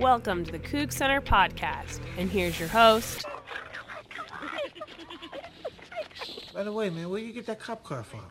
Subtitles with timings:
[0.00, 2.00] Welcome to the Coug Center podcast.
[2.16, 3.26] And here's your host.
[6.54, 8.22] By the way, man, where you get that cop car from?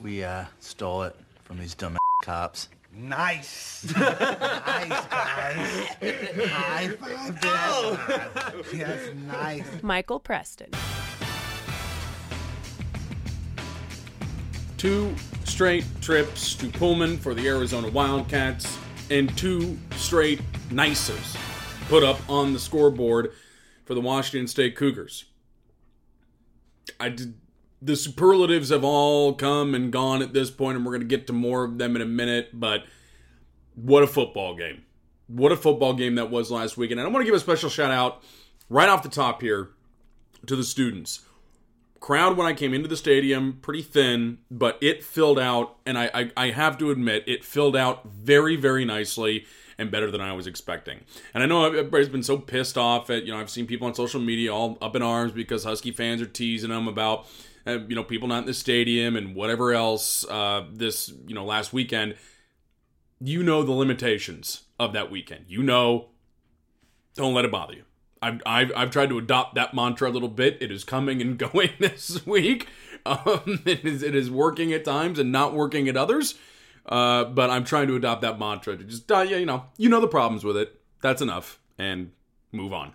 [0.00, 1.14] We uh, stole it
[1.44, 2.70] from these dumb cops.
[2.92, 3.84] Nice.
[3.96, 5.06] nice, guys.
[6.50, 8.64] High five, Dad.
[8.72, 9.82] That's nice.
[9.82, 10.70] Michael Preston.
[14.76, 15.14] two
[15.44, 18.76] straight trips to Pullman for the Arizona Wildcats,
[19.10, 20.40] and two straight
[20.72, 21.36] nices
[21.88, 23.32] put up on the scoreboard
[23.84, 25.26] for the Washington State Cougars.
[26.98, 27.34] I did,
[27.80, 31.26] the superlatives have all come and gone at this point, and we're going to get
[31.28, 32.50] to more of them in a minute.
[32.52, 32.84] But
[33.74, 34.82] what a football game!
[35.26, 37.00] What a football game that was last weekend.
[37.00, 38.22] And I want to give a special shout out
[38.68, 39.70] right off the top here
[40.46, 41.20] to the students
[42.02, 46.10] crowd when I came into the stadium pretty thin, but it filled out, and I,
[46.12, 49.46] I, I have to admit it filled out very very nicely
[49.82, 51.00] and better than I was expecting.
[51.34, 53.94] And I know everybody's been so pissed off at you know I've seen people on
[53.94, 57.26] social media all up in arms because Husky fans are teasing them about
[57.66, 61.44] uh, you know people not in the stadium and whatever else uh, this you know
[61.44, 62.16] last weekend.
[63.20, 65.44] You know the limitations of that weekend.
[65.46, 66.08] You know,
[67.14, 67.84] don't let it bother you.
[68.22, 70.58] I've, I've, I've tried to adopt that mantra a little bit.
[70.60, 72.68] It is coming and going this week.
[73.04, 76.36] Um, it, is, it is working at times and not working at others.
[76.86, 79.88] Uh, but I'm trying to adopt that mantra to just, uh, yeah, you know, you
[79.88, 80.80] know the problems with it.
[81.00, 81.60] That's enough.
[81.78, 82.12] And
[82.50, 82.92] move on.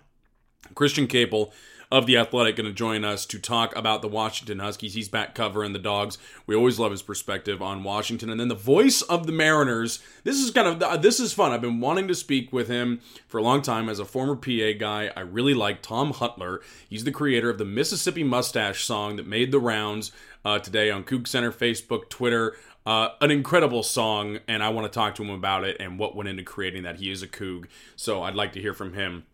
[0.74, 1.52] Christian Caple
[1.90, 4.94] of The Athletic going to join us to talk about the Washington Huskies.
[4.94, 6.18] He's back covering the dogs.
[6.46, 8.28] We always love his perspective on Washington.
[8.28, 10.00] And then the voice of the Mariners.
[10.22, 11.52] This is kind of, uh, this is fun.
[11.52, 14.78] I've been wanting to speak with him for a long time as a former PA
[14.78, 15.10] guy.
[15.16, 16.58] I really like Tom Hutyler.
[16.88, 20.12] He's the creator of the Mississippi Mustache song that made the rounds
[20.44, 22.54] uh, today on Coug Center, Facebook, Twitter.
[22.84, 26.16] Uh, an incredible song, and I want to talk to him about it and what
[26.16, 26.96] went into creating that.
[26.96, 27.66] He is a Coug,
[27.96, 29.24] so I'd like to hear from him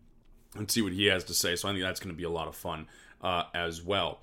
[0.55, 1.57] and see what he has to say.
[1.57, 2.87] So I think that's going to be a lot of fun
[3.23, 4.21] uh, as well.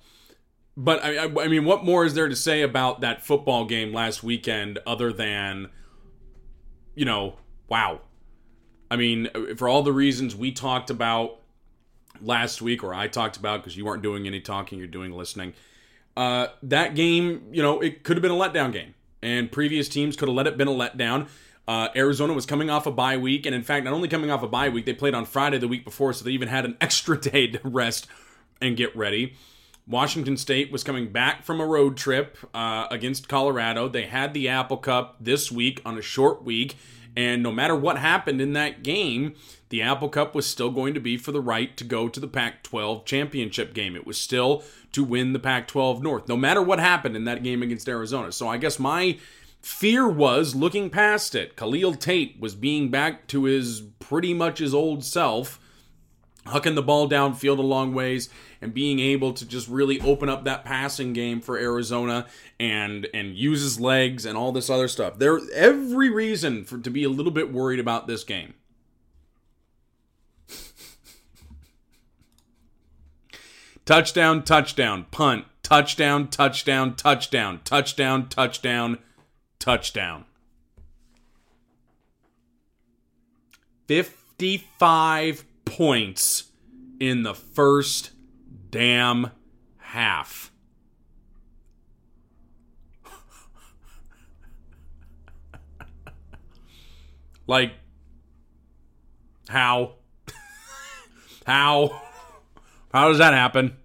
[0.76, 4.22] But I, I, mean, what more is there to say about that football game last
[4.22, 5.68] weekend other than,
[6.94, 7.36] you know,
[7.68, 8.00] wow.
[8.90, 11.40] I mean, for all the reasons we talked about
[12.22, 15.52] last week, or I talked about because you weren't doing any talking, you're doing listening.
[16.16, 20.16] Uh, that game, you know, it could have been a letdown game, and previous teams
[20.16, 21.28] could have let it been a letdown.
[21.66, 24.42] Uh, Arizona was coming off a bye week, and in fact, not only coming off
[24.42, 26.76] a bye week, they played on Friday the week before, so they even had an
[26.80, 28.06] extra day to rest
[28.60, 29.34] and get ready.
[29.86, 33.88] Washington State was coming back from a road trip uh, against Colorado.
[33.88, 36.76] They had the Apple Cup this week on a short week,
[37.16, 39.34] and no matter what happened in that game,
[39.68, 42.28] the Apple Cup was still going to be for the right to go to the
[42.28, 43.96] Pac 12 championship game.
[43.96, 44.62] It was still
[44.92, 48.32] to win the Pac 12 North, no matter what happened in that game against Arizona.
[48.32, 49.18] So I guess my
[49.62, 51.56] Fear was looking past it.
[51.56, 55.60] Khalil Tate was being back to his pretty much his old self,
[56.46, 58.28] hucking the ball downfield a long ways
[58.60, 62.26] and being able to just really open up that passing game for Arizona
[62.58, 65.18] and and use his legs and all this other stuff.
[65.18, 68.54] There every reason for to be a little bit worried about this game.
[73.84, 78.98] touchdown, touchdown, punt, touchdown, touchdown, touchdown, touchdown, touchdown touchdown.
[83.86, 86.50] 55 points
[86.98, 88.10] in the first
[88.70, 89.30] damn
[89.78, 90.50] half.
[97.46, 97.74] like,
[99.48, 99.94] how?
[101.46, 102.02] how?
[102.92, 103.76] How does that happen?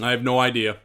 [0.00, 0.76] I have no idea.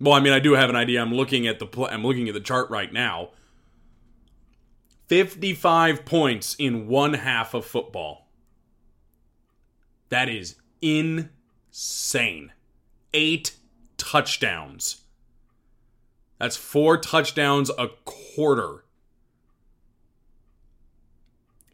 [0.00, 1.00] Well, I mean, I do have an idea.
[1.00, 3.30] I'm looking at the pl- I'm looking at the chart right now.
[5.08, 8.28] 55 points in one half of football.
[10.08, 12.52] That is insane.
[13.14, 13.54] 8
[13.96, 15.02] touchdowns.
[16.38, 18.84] That's 4 touchdowns a quarter.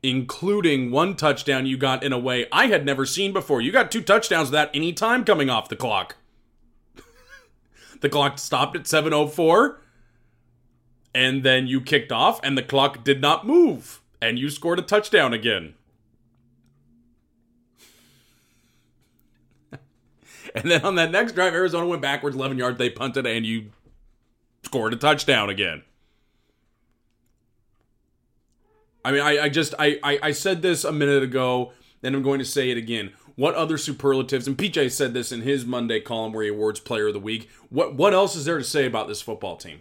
[0.02, 3.60] Including one touchdown you got in a way I had never seen before.
[3.60, 6.16] You got two touchdowns without any time coming off the clock.
[8.02, 9.78] The clock stopped at 7:04
[11.14, 14.82] and then you kicked off and the clock did not move and you scored a
[14.82, 15.74] touchdown again.
[20.54, 23.70] and then on that next drive Arizona went backwards 11 yards they punted and you
[24.64, 25.84] scored a touchdown again.
[29.04, 31.72] I mean, I, I just I, I, I said this a minute ago,
[32.02, 33.12] and I'm going to say it again.
[33.36, 34.46] What other superlatives?
[34.46, 37.48] And PJ said this in his Monday column where he awards Player of the Week.
[37.70, 39.80] What what else is there to say about this football team?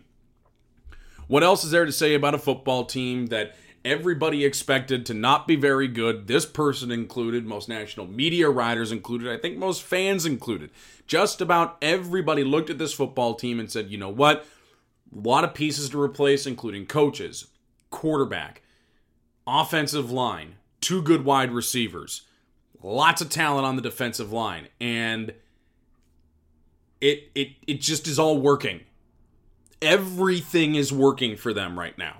[1.27, 5.47] What else is there to say about a football team that everybody expected to not
[5.47, 6.27] be very good.
[6.27, 10.69] This person included, most national media writers included, I think most fans included.
[11.07, 14.45] Just about everybody looked at this football team and said, you know what?
[15.13, 17.47] A lot of pieces to replace, including coaches,
[17.89, 18.61] quarterback,
[19.45, 22.21] offensive line, two good wide receivers,
[22.83, 25.33] lots of talent on the defensive line, and
[26.99, 28.81] it it it just is all working.
[29.81, 32.17] Everything is working for them right now.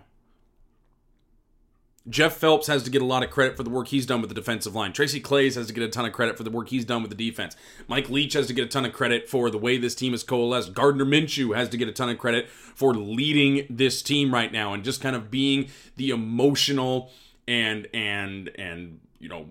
[2.09, 4.29] Jeff Phelps has to get a lot of credit for the work he's done with
[4.29, 4.91] the defensive line.
[4.91, 7.11] Tracy Claeys has to get a ton of credit for the work he's done with
[7.11, 7.55] the defense.
[7.87, 10.23] Mike Leach has to get a ton of credit for the way this team is
[10.23, 10.73] coalesced.
[10.73, 14.73] Gardner Minshew has to get a ton of credit for leading this team right now
[14.73, 17.11] and just kind of being the emotional
[17.47, 19.47] and and and you know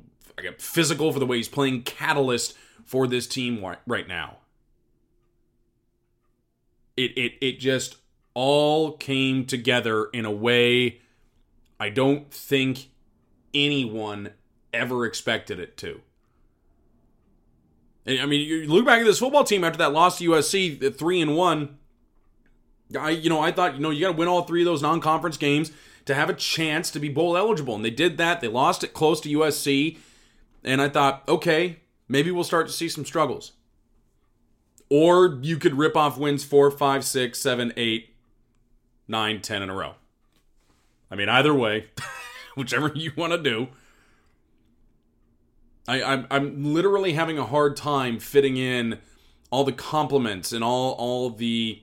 [0.59, 2.55] physical for the way he's playing catalyst
[2.85, 4.39] for this team right now.
[6.97, 7.97] It it it just
[8.35, 11.01] all came together in a way
[11.79, 12.91] I don't think
[13.55, 14.33] anyone
[14.73, 16.01] ever expected it to.
[18.07, 21.21] I mean, you look back at this football team after that loss to USC, three
[21.21, 21.79] and one.
[22.99, 24.83] I, you know, I thought, you know, you got to win all three of those
[24.83, 25.71] non-conference games
[26.07, 28.41] to have a chance to be bowl eligible, and they did that.
[28.41, 29.99] They lost it close to USC,
[30.65, 33.53] and I thought, okay, maybe we'll start to see some struggles.
[34.89, 38.15] Or you could rip off wins four, five, six, seven, eight,
[39.07, 39.95] nine, ten in a row.
[41.11, 41.87] I mean, either way,
[42.55, 43.69] whichever you want to do.
[45.89, 48.99] I, I'm, I'm literally having a hard time fitting in
[49.51, 51.83] all the compliments and all all the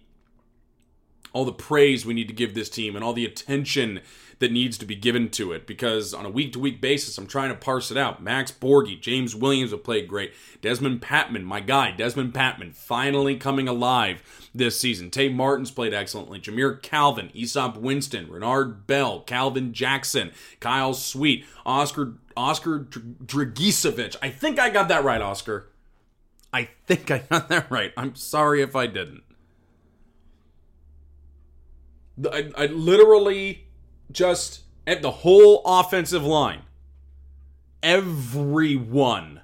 [1.33, 3.99] all the praise we need to give this team and all the attention
[4.39, 7.27] that needs to be given to it because on a week to week basis, I'm
[7.27, 8.21] trying to parse it out.
[8.21, 10.33] Max Borghi, James Williams have played great.
[10.61, 15.09] Dezmon Patmon, my guy, Dezmon Patmon, finally coming alive this season.
[15.09, 16.39] Tay Martin's played excellently.
[16.39, 24.15] Jamire Calvin, Easop Winston, Renard Bell, Calvin Jackson, Kyle Sweet, Oscar Oscar Dragicevic.
[24.21, 25.69] I think I got that right, Oscar.
[26.53, 27.91] I think I got that right.
[27.97, 29.23] I'm sorry if I didn't.
[32.31, 33.66] I, I literally
[34.11, 36.61] just at the whole offensive line,
[37.83, 39.41] everyone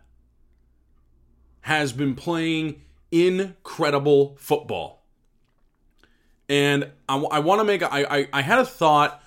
[1.61, 2.81] has been playing
[3.11, 5.03] incredible football.
[6.49, 9.21] And I, I want to make, a, I, I, I had a thought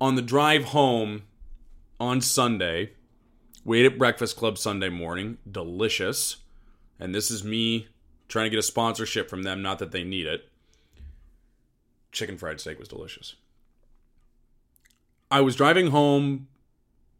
[0.00, 1.22] on the drive home
[1.98, 2.92] on Sunday.
[3.64, 5.38] We ate at Breakfast Club Sunday morning.
[5.50, 6.36] Delicious.
[7.00, 7.88] And this is me
[8.28, 10.48] trying to get a sponsorship from them, not that they need it.
[12.12, 13.36] Chicken fried steak was delicious.
[15.30, 16.48] I was driving home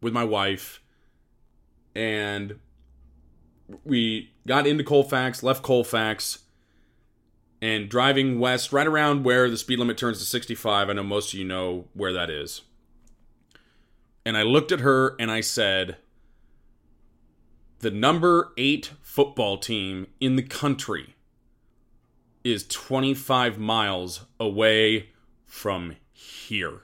[0.01, 0.81] with my wife
[1.95, 2.59] and
[3.83, 6.39] we got into Colfax, left Colfax,
[7.61, 10.89] and driving west, right around where the speed limit turns to 65.
[10.89, 12.61] I know most of you know where that is.
[14.25, 15.97] And I looked at her and I said,
[17.79, 21.15] The number eight football team in the country
[22.43, 25.09] is 25 miles away
[25.45, 26.83] from here.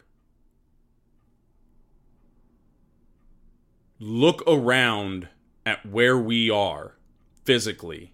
[4.00, 5.27] Look around
[5.65, 6.95] at where we are
[7.44, 8.13] physically,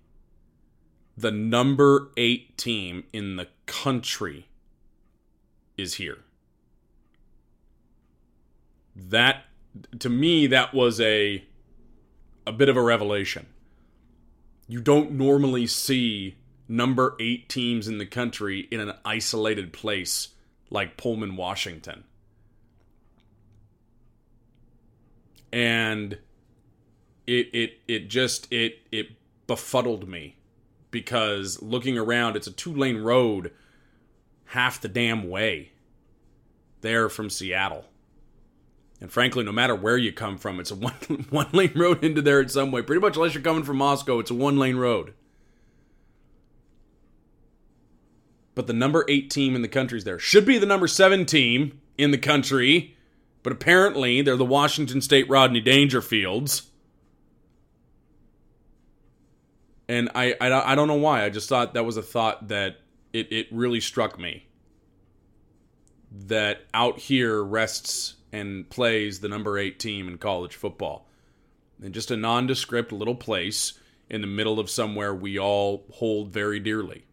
[1.18, 4.48] the number eight team in the country
[5.78, 6.19] is here.
[8.96, 9.46] That
[10.00, 11.44] to me that was a
[12.46, 13.48] a bit of a revelation.
[14.67, 16.36] You don't normally see
[16.67, 20.29] number 8 teams in the country in an isolated place
[20.70, 22.05] like Pullman, Washington.
[25.51, 26.17] And
[27.27, 29.08] it it it just it it
[29.48, 30.38] befuddled me
[30.91, 33.51] because looking around it's a two lane road
[34.46, 35.72] half the damn way
[36.81, 37.86] there from Seattle.
[39.00, 40.93] And frankly, no matter where you come from, it's a one
[41.29, 42.81] one lane road into there in some way.
[42.81, 45.13] Pretty much, unless you're coming from Moscow, it's a one lane road.
[48.53, 50.20] But the number eight team in the country is there.
[50.20, 52.96] Should be the number seven team in the country
[53.43, 56.67] but apparently, they're the Washington State Rodney Dangerfields.
[59.88, 61.25] And I, I, I don't know why.
[61.25, 62.77] I just thought that was a thought that
[63.12, 64.48] it, it really struck me.
[66.27, 71.07] That out here rests and plays the number eight team in college football.
[71.83, 73.74] And just a nondescript little place
[74.10, 77.05] in the middle of somewhere we all hold very dearly.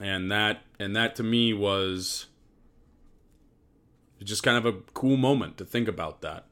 [0.00, 2.26] And that and that to me was
[4.20, 6.44] it's just kind of a cool moment to think about that.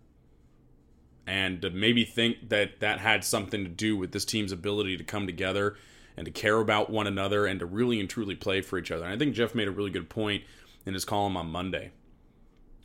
[1.27, 5.05] And to maybe think that that had something to do with this team's ability to
[5.05, 5.77] come together
[6.17, 9.05] and to care about one another and to really and truly play for each other.
[9.05, 10.43] And I think Jeff made a really good point
[10.87, 11.93] in his column on Monday.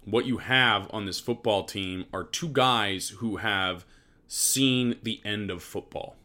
[0.05, 3.85] what you have on this football team are two guys who have
[4.27, 6.15] seen the end of football.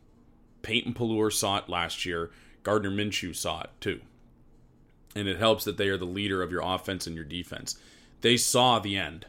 [0.63, 2.31] Peyton Pelluer saw it last year.
[2.63, 4.01] Gardner Minshew saw it too.
[5.15, 7.79] And it helps that they are the leader of your offense and your defense.
[8.21, 9.27] They saw the end,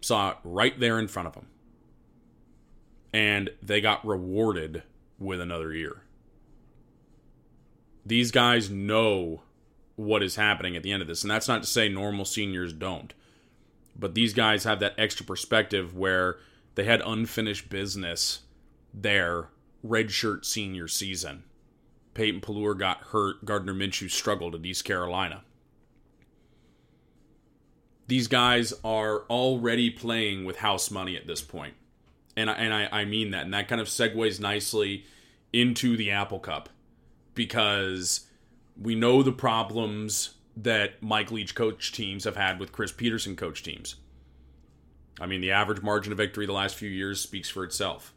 [0.00, 1.46] saw it right there in front of them.
[3.12, 4.84] And they got rewarded
[5.18, 6.02] with another year.
[8.06, 9.42] These guys know
[9.96, 11.22] what is happening at the end of this.
[11.22, 13.12] And that's not to say normal seniors don't.
[13.94, 16.38] But these guys have that extra perspective where
[16.74, 18.40] they had unfinished business
[18.94, 19.48] their
[19.86, 21.44] redshirt senior season.
[22.14, 23.44] Peyton Pelluer got hurt.
[23.44, 25.44] Gardner Minshew struggled at East Carolina.
[28.12, 31.72] These guys are already playing with house money at this point.
[32.36, 33.46] And I, and I, I mean that.
[33.46, 35.06] And that kind of segues nicely
[35.50, 36.68] into the Apple Cup
[37.34, 38.26] because
[38.78, 43.62] we know the problems that Mike Leach coach teams have had with Chris Petersen coach
[43.62, 43.94] teams.
[45.18, 48.12] I mean, the average margin of victory the last few years speaks for itself.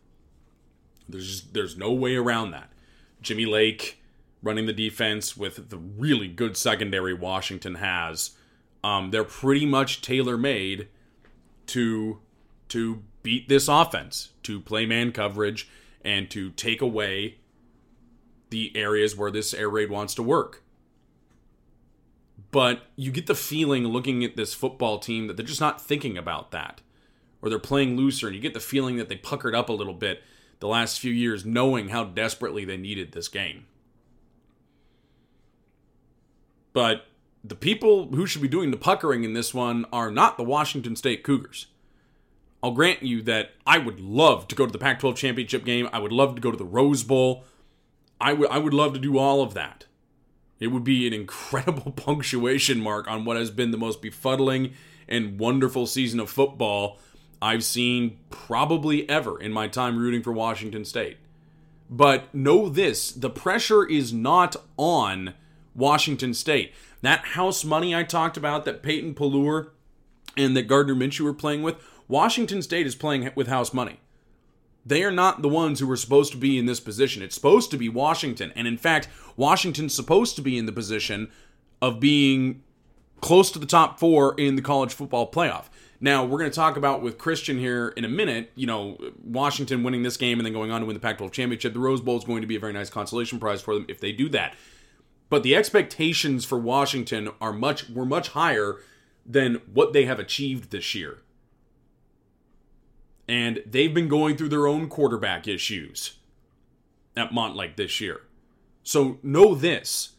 [1.07, 2.69] There's just, there's no way around that.
[3.21, 4.03] Jimmy Lake
[4.43, 8.31] running the defense with the really good secondary Washington has.
[8.85, 10.89] Um, they're pretty much tailor made
[11.67, 12.19] to
[12.67, 15.67] to beat this offense, to play man coverage,
[16.03, 17.37] and to take away
[18.51, 20.61] the areas where this air raid wants to work.
[22.51, 26.15] But you get the feeling looking at this football team that they're just not thinking
[26.15, 26.81] about that.
[27.41, 29.95] Or they're playing looser, and you get the feeling that they puckered up a little
[29.95, 30.21] bit
[30.59, 33.65] the last few years, knowing how desperately they needed this game.
[36.71, 37.07] But
[37.47, 40.95] the people who should be doing the puckering in this one are not the Washington
[40.95, 41.67] State Cougars.
[42.63, 45.87] I'll grant you that I would love to go to the Pac 12 championship game.
[45.93, 47.43] I would love to go to the Rose Bowl.
[48.19, 49.85] I would I would love to do all of that.
[50.59, 54.73] It would be an incredible punctuation mark on what has been the most befuddling
[55.07, 56.97] and wonderful season of football
[57.41, 61.17] I've seen probably ever in my time rooting for Washington State.
[61.89, 65.35] But know this the pressure is not on
[65.75, 66.73] Washington State.
[67.05, 69.67] That house money I talked about that Peyton Pelluer
[70.35, 71.75] and that Gardner Minshew were playing with,
[72.07, 73.99] Washington State is playing with house money.
[74.83, 77.21] They are not the ones who are supposed to be in this position.
[77.21, 78.51] It's supposed to be Washington.
[78.55, 79.07] And in fact,
[79.37, 81.29] Washington's supposed to be in the position
[81.79, 82.63] of being
[83.21, 85.65] close to the top four in the college football playoff.
[86.01, 89.83] Now, we're going to talk about with Christian here in a minute, you know, Washington
[89.83, 91.73] winning this game and then going on to win the Pac 12 championship.
[91.73, 93.99] The Rose Bowl is going to be a very nice consolation prize for them if
[93.99, 94.55] they do that.
[95.29, 98.77] But the expectations for Washington are much were much higher
[99.25, 101.19] than what they have achieved this year
[103.27, 106.17] and they've been going through their own quarterback issues
[107.17, 108.21] at Montlake this year.
[108.83, 110.11] So know this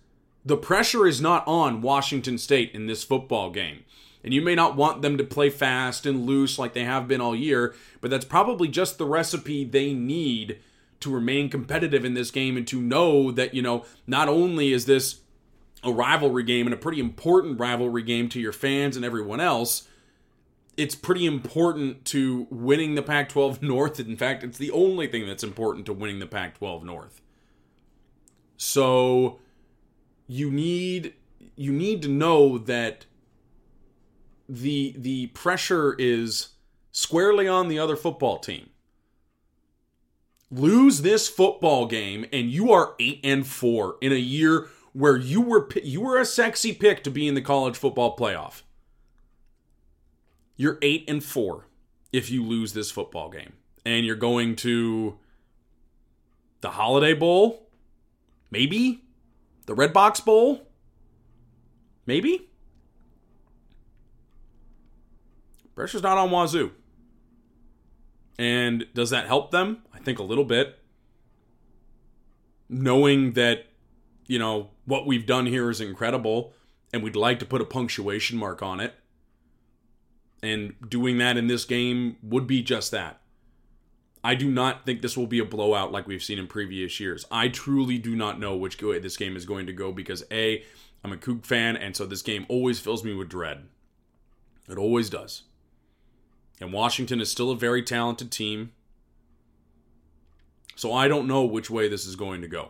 [0.45, 3.85] the pressure is not on Washington State in this football game.
[4.23, 7.21] And you may not want them to play fast and loose like they have been
[7.21, 10.61] all year, but that's probably just the recipe they need
[11.01, 14.87] to remain competitive in this game and to know that, you know, not only is
[14.87, 15.21] this
[15.83, 19.89] a rivalry game and a pretty important rivalry game to your fans and everyone else,
[20.77, 24.01] it's pretty important to winning the Pac 12 North.
[24.01, 27.21] In fact, it's the only thing that's important to winning the Pac 12 North.
[28.57, 29.39] So
[30.27, 31.15] you need
[31.57, 33.07] you need to know that
[34.49, 36.49] the the pressure is
[36.93, 38.71] squarely on the other football team.
[40.51, 45.41] Lose this football game and you are 8 and 4 in a year where you
[45.41, 48.63] were you were a sexy pick to be in the college football playoff.
[50.57, 51.67] You're 8 and 4
[52.13, 53.55] if you lose this football game.
[53.85, 55.19] And you're going to
[56.61, 57.69] the Holiday Bowl?
[58.51, 59.05] Maybe?
[59.67, 60.67] The Redbox Bowl?
[62.07, 62.49] Maybe?
[65.75, 66.73] Pressure's not on Wazoo.
[68.39, 69.83] And does that help them?
[70.07, 70.79] Think a little bit.
[72.69, 73.67] Knowing that,
[74.29, 76.53] you know, what we've done here is incredible
[76.93, 78.95] and we'd like to put a punctuation mark on it.
[80.45, 83.21] And doing that in this game would be just that.
[84.23, 87.25] I do not think this will be a blowout like we've seen in previous years.
[87.29, 90.63] I truly do not know which way this game is going to go because A,
[91.03, 93.65] I'm a Coug fan, and so this game always fills me with dread.
[94.69, 95.43] It always does.
[96.61, 98.71] And Washington is still a very talented team.
[100.77, 102.69] So I don't know which way this is going to go.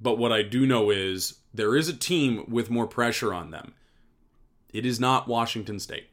[0.00, 3.74] But what I do know is there is a team with more pressure on them.
[4.72, 6.08] It is not Washington State.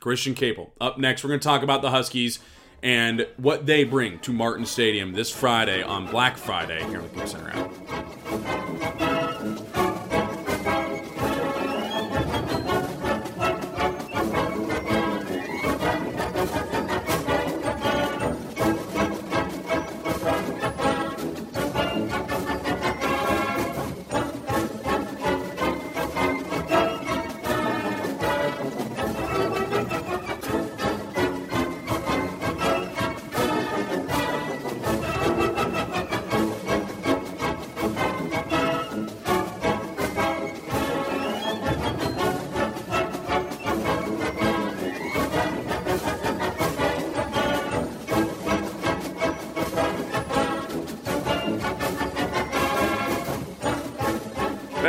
[0.00, 0.70] Christian Caple.
[0.80, 2.38] Up next, we're going to talk about the Huskies
[2.82, 7.26] and what they bring to Martin Stadium this Friday on Black Friday here on the
[7.26, 9.05] Center app.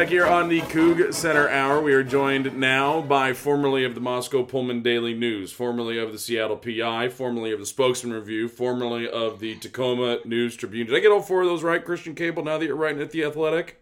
[0.08, 4.00] Back here on the Coug Center Hour, we are joined now by formerly of the
[4.00, 9.10] Moscow Pullman Daily News, formerly of the Seattle PI, formerly of the Spokesman Review, formerly
[9.10, 10.88] of the Tacoma News Tribune.
[10.88, 13.12] Did I get all four of those right, Christian Caple, now that you're writing at
[13.12, 13.82] The Athletic?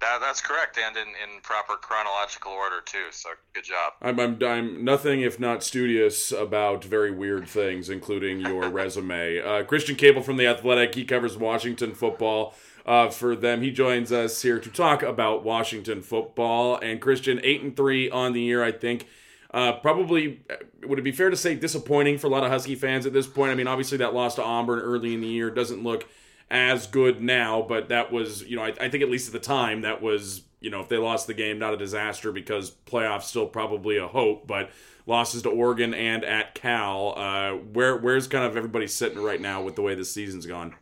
[0.00, 3.94] That, that's correct, and in, in proper chronological order, too, so good job.
[4.02, 9.40] I'm, I'm, I'm nothing if not studious about very weird things, including your resume.
[9.40, 12.54] Uh, Christian Caple from The Athletic, he covers Washington football
[12.86, 13.62] uh, for them.
[13.62, 16.76] He joins us here to talk about Washington football.
[16.76, 19.06] And Christian, eight and three on the year, I think.
[19.52, 22.74] Uh, probably uh, would it be fair to say disappointing for a lot of Husky
[22.74, 23.52] fans at this point?
[23.52, 26.08] I mean, obviously that loss to Auburn early in the year doesn't look
[26.50, 29.38] as good now, but that was, you know, I, I think at least at the
[29.38, 33.22] time that was, you know, if they lost the game, not a disaster because playoffs
[33.22, 34.70] still probably a hope, but
[35.06, 37.14] losses to Oregon and at Cal.
[37.16, 40.74] Uh, where where's kind of everybody sitting right now with the way the season's gone?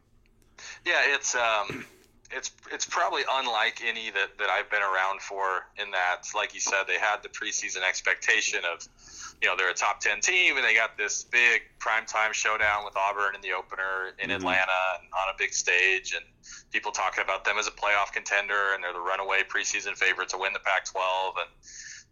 [0.85, 1.85] Yeah, it's um,
[2.35, 6.61] it's it's probably unlike any that, that I've been around for in that, like you
[6.61, 8.87] said, they had the preseason expectation of,
[9.41, 12.97] you know, they're a top ten team and they got this big primetime showdown with
[12.97, 14.37] Auburn in the opener in mm-hmm.
[14.37, 16.25] Atlanta and on a big stage and
[16.73, 20.39] people talking about them as a playoff contender and they're the runaway preseason favorite to
[20.39, 21.51] win the Pac-12 and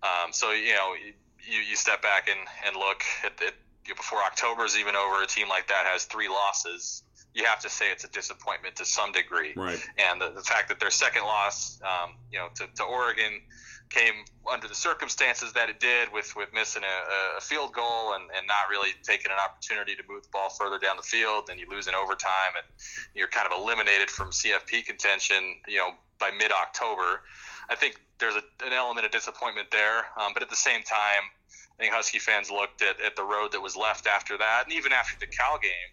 [0.03, 3.55] um, so you know you, you step back and, and look at it
[3.87, 7.03] before October is even over, a team like that has three losses
[7.35, 9.53] you have to say it's a disappointment to some degree.
[9.55, 9.79] Right.
[9.99, 13.41] And the, the fact that their second loss, um, you know, to, to, Oregon
[13.89, 18.25] came under the circumstances that it did with, with missing a, a, field goal and,
[18.37, 21.45] and not really taking an opportunity to move the ball further down the field.
[21.47, 22.67] Then you lose in overtime and
[23.15, 27.23] you're kind of eliminated from CFP contention, you know, by mid October.
[27.69, 29.99] I think there's a, an element of disappointment there.
[30.21, 31.31] Um, but at the same time,
[31.79, 34.73] I think Husky fans looked at, at the road that was left after that, and
[34.75, 35.91] even after the Cal game,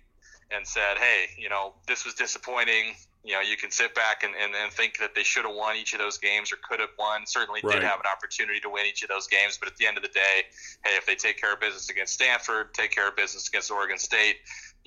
[0.51, 2.95] and said, hey, you know, this was disappointing.
[3.23, 5.75] You know, you can sit back and, and, and think that they should have won
[5.75, 7.25] each of those games or could have won.
[7.25, 7.73] Certainly right.
[7.73, 9.57] did have an opportunity to win each of those games.
[9.60, 10.47] But at the end of the day,
[10.86, 13.97] hey, if they take care of business against Stanford, take care of business against Oregon
[13.97, 14.38] State,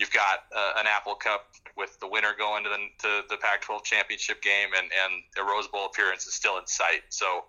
[0.01, 3.85] you've got uh, an Apple Cup with the winner going to the, to the Pac-12
[3.85, 7.05] championship game, and, and a Rose Bowl appearance is still in sight.
[7.11, 7.45] So,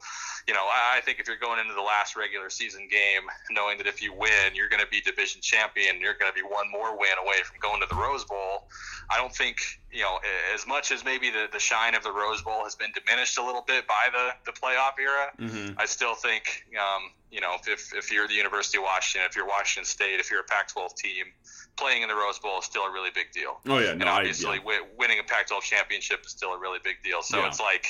[0.48, 3.78] you know, I, I think if you're going into the last regular season game, knowing
[3.78, 6.70] that if you win, you're going to be division champion, you're going to be one
[6.70, 8.68] more win away from going to the Rose Bowl.
[9.10, 10.20] I don't think, you know,
[10.54, 13.46] as much as maybe the, the shine of the Rose Bowl has been diminished a
[13.46, 15.80] little bit by the, the playoff era, mm-hmm.
[15.80, 19.48] I still think, um, you know, if, if you're the University of Washington, if you're
[19.48, 21.26] Washington State, if you're a Pac-12 team,
[21.82, 23.60] playing in the Rose Bowl is still a really big deal.
[23.68, 24.80] Oh yeah, no, and obviously I, yeah.
[24.98, 27.24] winning a Pac-12 championship is still a really big deal.
[27.24, 27.48] So yeah.
[27.48, 27.88] it's like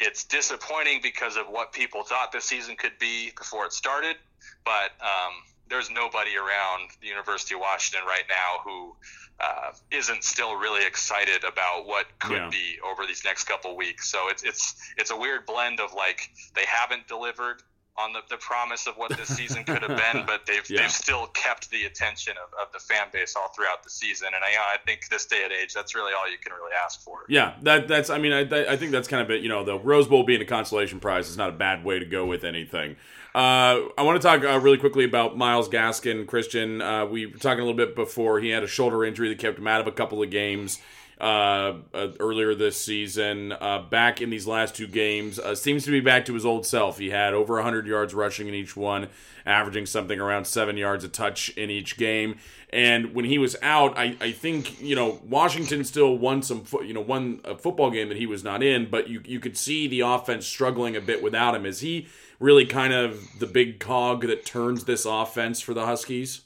[0.00, 4.16] it's disappointing because of what people thought this season could be before it started,
[4.64, 5.32] but um,
[5.68, 8.96] there's nobody around the University of Washington right now who
[9.38, 12.50] uh, not still really excited about what could yeah.
[12.50, 14.10] be over these next couple weeks.
[14.10, 17.62] So it's it's it's a weird blend of like they haven't delivered
[18.02, 20.82] on the, the promise of what this season could have been, but they've yeah.
[20.82, 24.28] they've still kept the attention of, of the fan base all throughout the season.
[24.34, 27.00] And I, I think this day and age, that's really all you can really ask
[27.02, 27.24] for.
[27.28, 29.42] Yeah, that that's I mean I I think that's kind of it.
[29.42, 32.06] You know, the Rose Bowl being a consolation prize is not a bad way to
[32.06, 32.96] go with anything.
[33.32, 36.82] Uh, I want to talk uh, really quickly about Myles Gaskin, Christian.
[36.82, 38.40] Uh, we were talking a little bit before.
[38.40, 40.80] He had a shoulder injury that kept him out of a couple of games
[41.20, 43.52] uh, uh, earlier this season.
[43.52, 46.66] Uh, back in these last two games, uh, seems to be back to his old
[46.66, 46.98] self.
[46.98, 49.08] He had over 100 yards rushing in each one,
[49.44, 52.38] averaging something around seven yards a touch in each game.
[52.72, 56.82] And when he was out, I, I think you know Washington still won some fo-
[56.82, 59.56] you know won a football game that he was not in, but you you could
[59.56, 61.66] see the offense struggling a bit without him.
[61.66, 62.06] Is he
[62.38, 66.42] really kind of the big cog that turns this offense for the Huskies?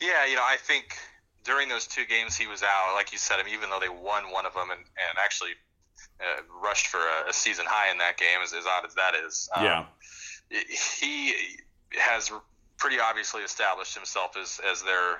[0.00, 0.94] Yeah, you know I think
[1.46, 4.44] during those two games he was out, like you said, even though they won one
[4.44, 5.52] of them and, and actually
[6.20, 9.14] uh, rushed for a, a, season high in that game, as, as odd as that
[9.14, 9.48] is.
[9.54, 9.84] Um, yeah.
[10.50, 11.32] He
[11.98, 12.30] has
[12.76, 15.18] pretty obviously established himself as, as their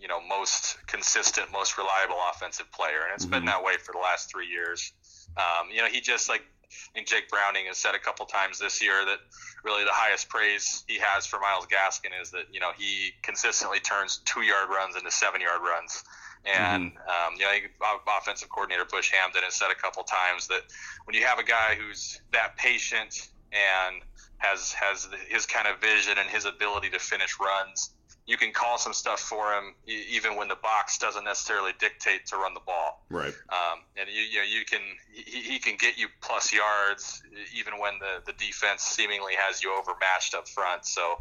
[0.00, 3.34] you know most consistent, most reliable offensive player, and it's mm-hmm.
[3.34, 4.92] been that way for the last three years.
[5.36, 8.58] Um, you know, he just like I think Jake Browning has said a couple times
[8.58, 9.18] this year that
[9.64, 13.80] really the highest praise he has for Myles Gaskin is that you know he consistently
[13.80, 16.04] turns two yard runs into seven yard runs.
[16.44, 17.34] And mm-hmm.
[17.34, 20.62] um, you know, offensive coordinator Bush Hamdan has said a couple times that
[21.04, 24.02] when you have a guy who's that patient and
[24.38, 27.90] has has his kind of vision and his ability to finish runs,
[28.30, 32.36] you can call some stuff for him even when the box doesn't necessarily dictate to
[32.36, 33.04] run the ball.
[33.10, 33.34] Right.
[33.48, 34.80] Um, and you, you know you can
[35.12, 37.24] he, he can get you plus yards
[37.58, 40.86] even when the the defense seemingly has you overmatched up front.
[40.86, 41.18] So,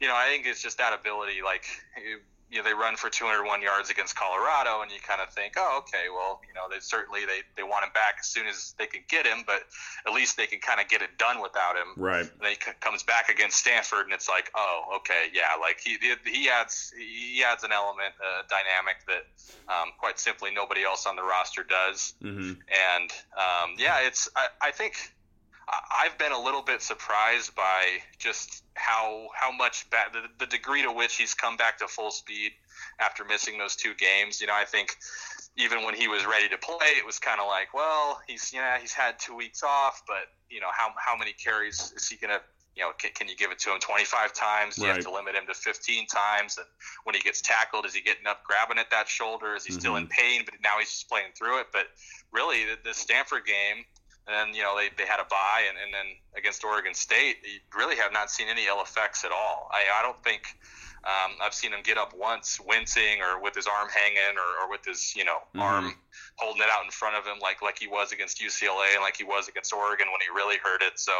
[0.00, 1.42] you know I think it's just that ability.
[1.44, 1.66] Like
[2.50, 5.82] you know, they run for 201 yards against Colorado, and you kind of think, oh,
[5.84, 8.86] okay, well, you know, they certainly they, they want him back as soon as they
[8.86, 9.62] can get him, but
[10.06, 11.92] at least they can kind of get it done without him.
[11.96, 12.22] Right.
[12.22, 15.80] And then he c- comes back against Stanford, and it's like, oh, okay, yeah, like
[15.80, 19.24] he he adds he adds an element, a dynamic that
[19.68, 22.14] um, quite simply nobody else on the roster does.
[22.22, 22.52] Mm-hmm.
[22.96, 25.12] And um, yeah, it's I, I think
[25.68, 30.92] I've been a little bit surprised by just how how much the, the degree to
[30.92, 32.52] which he's come back to full speed
[33.00, 34.40] after missing those two games.
[34.40, 34.96] You know, I think
[35.56, 38.60] even when he was ready to play, it was kind of like, well, he's you
[38.60, 42.16] know he's had two weeks off, but you know how how many carries is he
[42.16, 42.40] gonna
[42.78, 44.76] you know, can, can you give it to him 25 times?
[44.76, 44.94] Do you Right.
[44.94, 46.58] have to limit him to 15 times?
[46.58, 46.66] And
[47.02, 49.56] when he gets tackled, is he getting up, grabbing at that shoulder?
[49.56, 50.12] Is he still in mm-hmm.
[50.12, 50.42] pain?
[50.44, 51.66] But now he's just playing through it.
[51.72, 51.88] But
[52.30, 53.84] really, the, the Stanford game,
[54.28, 57.36] and then you know they, they had a bye, and, and then against Oregon State,
[57.42, 59.70] you really have not seen any ill effects at all.
[59.72, 60.42] I, I don't think
[61.04, 64.70] um, I've seen him get up once wincing or with his arm hanging or, or
[64.70, 65.94] with his you know arm
[66.36, 69.16] holding it out in front of him like like he was against UCLA and like
[69.16, 70.98] he was against Oregon when he really hurt it.
[70.98, 71.12] So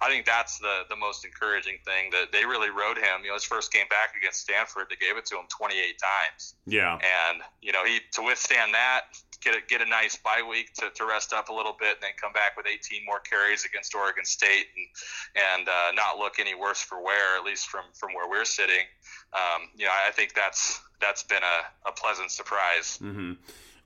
[0.00, 3.22] I think that's the the most encouraging thing that they really rode him.
[3.22, 6.54] You know, his first game back against Stanford, they gave it to him 28 times
[6.66, 6.94] Yeah.
[6.94, 9.02] and you know he to withstand that
[9.42, 12.02] get a, get a nice bye week to, to rest up a little bit and
[12.02, 14.86] then come back with 18 more carries against Oregon State and
[15.58, 18.84] and uh, not look any worse for wear at least from from where we're sitting
[19.34, 22.98] um, you know I think that's that's been a, a pleasant surprise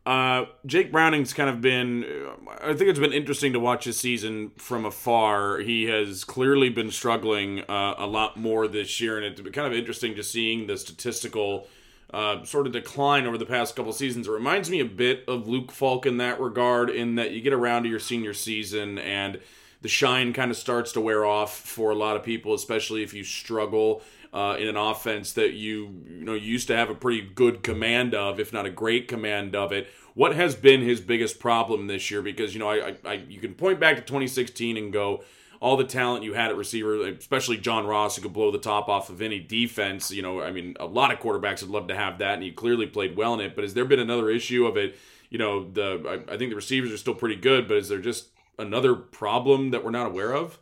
[0.07, 2.05] Uh, Jake Browning's kind of been.
[2.05, 5.59] uh, I think it's been interesting to watch his season from afar.
[5.59, 9.67] He has clearly been struggling uh, a lot more this year, and it's been kind
[9.67, 11.69] of interesting to seeing the statistical
[12.13, 14.27] uh, sort of decline over the past couple seasons.
[14.27, 17.53] It reminds me a bit of Luke Falk in that regard, in that you get
[17.53, 19.41] around to your senior season and
[19.83, 23.15] the shine kind of starts to wear off for a lot of people, especially if
[23.15, 27.23] you struggle uh, in an offense that you you know used to have a pretty
[27.23, 29.89] good command of, if not a great command of it.
[30.15, 32.23] What has been his biggest problem this year?
[32.23, 35.25] Because you know, I, I, I you can point back to 2016 and go.
[35.61, 38.89] All the talent you had at receiver, especially John Ross, who could blow the top
[38.89, 40.11] off of any defense.
[40.11, 42.51] You know, I mean, a lot of quarterbacks would love to have that, and he
[42.51, 43.55] clearly played well in it.
[43.55, 44.97] But has there been another issue of it?
[45.29, 47.99] You know, the I, I think the receivers are still pretty good, but is there
[47.99, 50.59] just another problem that we're not aware of?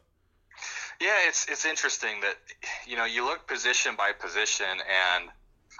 [1.00, 2.34] Yeah, it's it's interesting that
[2.86, 5.30] you know you look position by position, and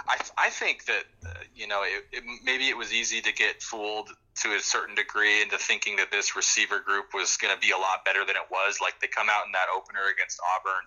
[0.07, 3.63] I I think that uh, you know it, it, maybe it was easy to get
[3.63, 4.11] fooled
[4.43, 7.77] to a certain degree into thinking that this receiver group was going to be a
[7.77, 8.79] lot better than it was.
[8.81, 10.85] Like they come out in that opener against Auburn,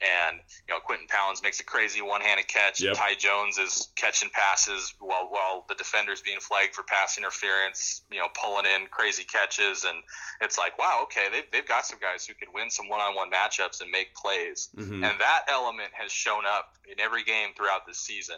[0.00, 2.80] and you know Quinten Pounds makes a crazy one-handed catch.
[2.80, 2.96] Yep.
[2.96, 8.02] Ty Jones is catching passes while while the defender's being flagged for pass interference.
[8.10, 9.98] You know, pulling in crazy catches, and
[10.40, 13.80] it's like, wow, okay, they've they've got some guys who can win some one-on-one matchups
[13.80, 15.04] and make plays, mm-hmm.
[15.04, 18.36] and that element has shown up in every game throughout the season.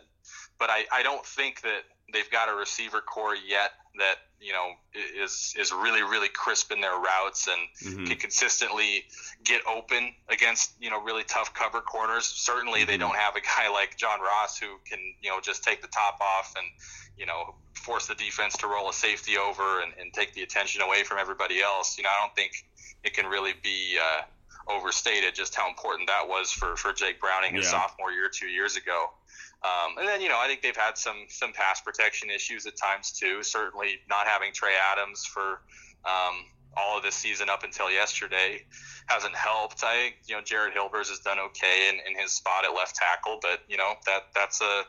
[0.59, 4.71] But I, I don't think that they've got a receiver corps yet that you know
[4.95, 9.05] is is really really crisp in their routes and can consistently
[9.45, 12.25] get open against you know really tough cover corners.
[12.27, 15.83] Certainly, they don't have a guy like John Ross who can you know just take
[15.83, 16.67] the top off and
[17.17, 20.83] you know force the defense to roll a safety over and, and take the attention
[20.83, 21.97] away from everybody else.
[21.97, 22.53] You know, I don't think
[23.05, 23.99] it can really be.
[24.01, 24.23] Uh,
[24.69, 27.71] overstated just how important that was for, for Jake Browning his Yeah.
[27.73, 29.11] sophomore year two years ago.
[29.63, 32.77] Um, and then you know I think they've had some some pass protection issues at
[32.77, 33.43] times too.
[33.43, 35.61] Certainly not having Trey Adams for
[36.05, 36.47] um,
[36.77, 38.63] all of this season up until yesterday
[39.07, 39.85] hasn't helped.
[39.85, 42.97] I think you know Jared Hilbers has done okay in, in his spot at left
[42.97, 44.85] tackle, but you know that that's a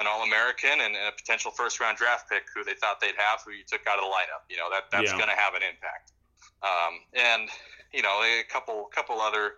[0.00, 3.40] an All American and a potential first round draft pick who they thought they'd have,
[3.44, 4.42] who you took out of the lineup.
[4.50, 5.16] You know that that's Yeah.
[5.18, 6.12] going to have an impact.
[6.62, 7.48] Um, and
[7.92, 9.54] you know a couple couple other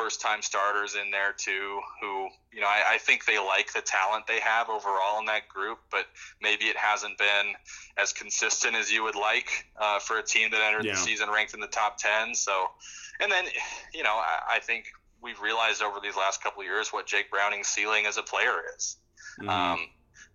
[0.00, 3.82] first time starters in there too who you know I, I think they like the
[3.82, 6.06] talent they have overall in that group but
[6.40, 7.46] maybe it hasn't been
[7.96, 10.92] as consistent as you would like uh, for a team that entered Yeah.
[10.92, 12.52] the season ranked in the top 10 so
[13.20, 13.44] and then
[13.92, 14.86] you know I, I think
[15.22, 18.54] we've realized over these last couple of years what Jake Browning's ceiling as a player
[18.76, 18.96] is.
[19.46, 19.80] Um,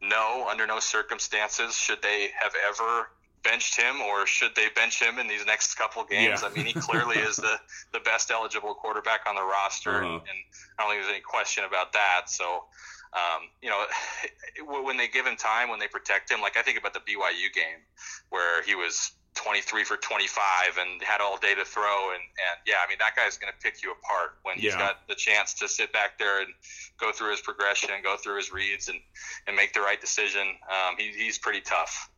[0.01, 3.09] no, under no circumstances should they have ever
[3.45, 6.41] benched him, or should they bench him in these next couple games?
[6.41, 6.49] Yeah.
[6.49, 7.55] I mean, he clearly is the
[7.93, 10.15] the best eligible quarterback on the roster, Uh-huh.
[10.15, 10.39] and,
[10.77, 12.23] I don't think there's any question about that.
[12.27, 12.65] So.
[13.15, 13.85] Um, you know,
[14.83, 17.47] when they give him time, when they protect him, like I think about the BYU
[17.55, 17.79] game
[18.29, 22.09] where he was 23 for 25 and had all day to throw.
[22.11, 24.79] And, and yeah, I mean, that guy's going to pick you apart when he's Yeah.
[24.79, 26.49] got the chance to sit back there and
[26.99, 28.99] go through his progression and go through his reads and,
[29.47, 30.47] and make the right decision.
[30.69, 32.09] Um, he, he's pretty tough.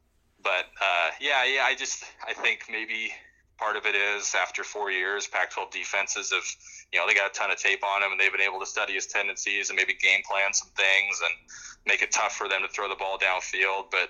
[0.44, 3.12] But uh, yeah, yeah, I just I think maybe
[3.58, 6.44] part of it is after four years, Pac-12 defenses have,
[6.94, 8.66] you know, they got a ton of tape on him and they've been able to
[8.68, 11.34] study his tendencies and maybe game plan some things and
[11.88, 13.90] make it tough for them to throw the ball downfield.
[13.90, 14.10] But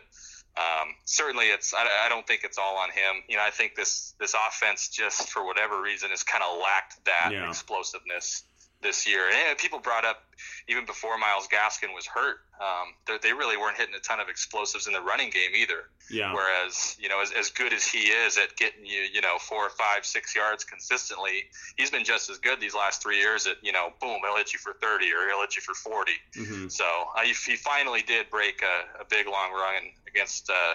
[0.60, 3.24] um, certainly, it's I, I don't think it's all on him.
[3.30, 7.06] You know, I think this this offense just for whatever reason has kind of lacked
[7.06, 7.48] that Yeah.
[7.48, 8.44] explosiveness
[8.82, 9.22] this year.
[9.50, 10.24] And people brought up
[10.68, 14.30] even before Myles Gaskin was hurt, um, they, they really weren't hitting a ton of
[14.30, 15.90] explosives in the running game either.
[16.10, 16.34] Yeah.
[16.34, 19.70] Whereas, you know, as, as good as he is at getting you, you know, four,
[19.70, 21.44] five, six yards consistently,
[21.76, 24.54] he's been just as good these last three years at, you know, boom, he'll hit
[24.54, 26.12] you for 30 or he'll hit you for 40.
[26.36, 26.72] Mhm.
[26.72, 26.86] So
[27.16, 30.74] uh, he, he finally did break a, a big long run against uh,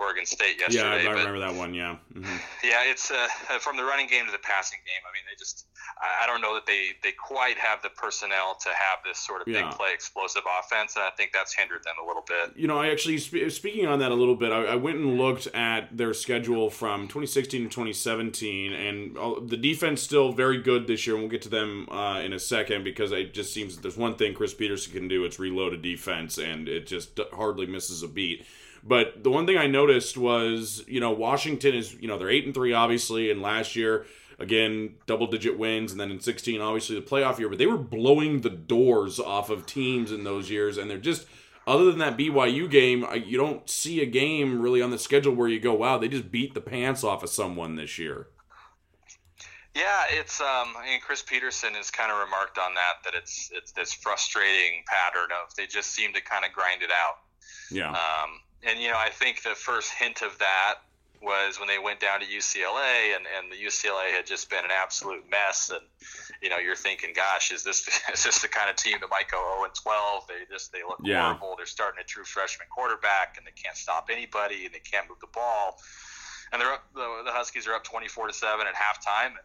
[0.00, 1.06] Oregon State Yeah, yesterday.
[1.06, 1.74] I, I but remember that one.
[1.74, 1.96] Yeah.
[2.12, 3.26] hmm yeah, it's uh,
[3.60, 5.02] from the running game to the passing game.
[5.04, 5.66] I mean, they just,
[6.00, 9.42] I I don't know that they, they quite have the personnel to have this sort
[9.42, 9.62] of Yeah.
[9.68, 12.56] big play explosive offense, and I think that's hindered them a little bit.
[12.56, 14.52] You know, I actually sp- speaking on that a little bit.
[14.52, 19.56] I, I went and looked at their schedule from 2016 to 2017, and all, the
[19.56, 21.16] defense still very good this year.
[21.16, 23.96] And we'll get to them uh, in a second because it just seems that there's
[23.96, 28.02] one thing Chris Petersen can do: it's reload a defense, and it just hardly misses
[28.02, 28.46] a beat.
[28.82, 32.46] But the one thing I noticed was, you know, Washington is, you know, they're eight
[32.46, 34.06] and three, obviously, and last year.
[34.38, 37.50] Again double digit wins and then in 16 obviously the playoff year.
[37.50, 41.26] But they were blowing the doors off of teams in those years and they're just
[41.66, 45.46] other than that BYU game you don't see a game really on the schedule where
[45.46, 48.28] you go wow they just beat the pants off of someone this year.
[49.74, 53.50] Yeah, it's um I mean Chris Petersen has kind of remarked on that that it's
[53.52, 57.16] it's this frustrating pattern of they just seem to kind of grind it out.
[57.70, 57.90] yeah.
[57.90, 60.74] Um and you know, I think the first hint of that
[61.22, 64.70] was when they went down to UCLA and, and the UCLA had just been an
[64.70, 65.82] absolute mess and
[66.40, 69.28] you know, you're thinking, gosh, is this is this the kind of team that might
[69.30, 70.24] go 0 and 12?
[70.28, 71.22] They just they look Yeah.
[71.24, 71.54] horrible.
[71.56, 75.20] They're starting a true freshman quarterback and they can't stop anybody and they can't move
[75.20, 75.78] the ball.
[76.52, 79.38] And they're up, the, the Huskies are up 24 to 7 at halftime and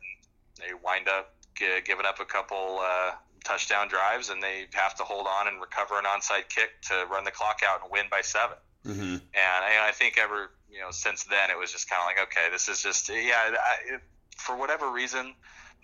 [0.58, 3.12] they wind up g- giving up a couple uh,
[3.44, 7.26] touchdown drives and they have to hold on and recover an onside kick to run
[7.26, 8.56] the clock out and win by 7.
[8.86, 9.02] Mm-hmm.
[9.02, 12.28] And I, I think ever you know since then it was just kind of like
[12.28, 13.52] okay, this is just yeah.
[13.54, 13.98] I,
[14.38, 15.34] for whatever reason,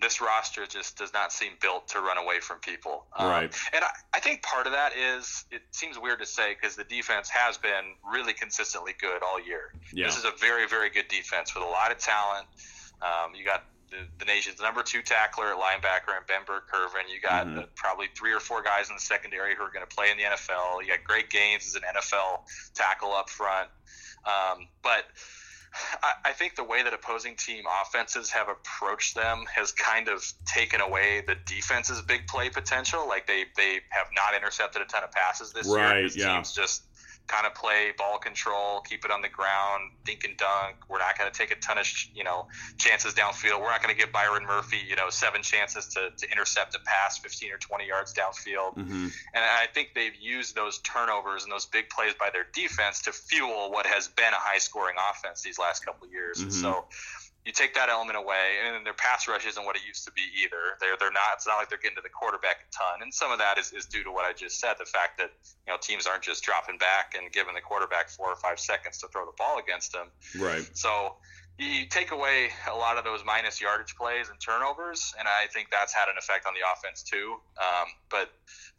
[0.02, 3.06] this roster just does not seem built to run away from people.
[3.18, 3.56] Um, Right.
[3.74, 6.84] And I, I think part of that is it seems weird to say because the
[6.84, 9.74] defense has been really consistently good all year.
[9.94, 12.48] yeah This is a very very good defense with a lot of talent.
[13.02, 17.14] Um, you got the, the nation's number two tackler linebacker and Ben Burr-Kirven.
[17.14, 17.64] You got Mhm.
[17.64, 20.18] uh, probably three or four guys in the secondary who are going to play in
[20.18, 20.82] the NFL.
[20.82, 23.70] You got Greg Gaines as an NFL tackle up front.
[24.26, 25.06] Um, but
[26.04, 30.24] I, I think the way that opposing team offenses have approached them has kind of
[30.46, 33.08] taken away the defense's big play potential.
[33.08, 35.78] Like they, they have not intercepted a ton of passes this year.
[35.78, 36.36] Right, yeah.
[36.36, 36.84] Teams just
[37.28, 40.76] kind of play ball control, keep it on the ground, dink and dunk.
[40.90, 43.60] We're not going to take a ton of you know chances downfield.
[43.62, 46.80] We're not going to give Byron Murphy you know seven chances to, to intercept a
[46.80, 48.76] pass, 15 or 20 yards downfield.
[48.78, 49.08] mm-hmm.
[49.34, 53.12] And I think they've used those turnovers and those big plays by their defense to
[53.14, 56.42] fuel what has been a high scoring offense these last couple of years.
[56.42, 56.62] And Mhm.
[56.62, 56.86] so
[57.46, 60.22] you take that element away, and their pass rush isn't what it used to be
[60.44, 60.78] either.
[60.80, 61.36] They're they're not.
[61.36, 63.74] It's not like they're getting to the quarterback a ton, and some of that is,
[63.74, 64.76] is due to what I just said.
[64.78, 65.32] The fact that
[65.66, 69.00] you know teams aren't just dropping back and giving the quarterback four or five seconds
[69.00, 70.08] to throw the ball against them.
[70.40, 71.16] right So
[71.58, 75.70] you take away a lot of those minus yardage plays and turnovers, and I think
[75.72, 77.38] that's had an effect on the offense too.
[77.58, 78.30] Um, but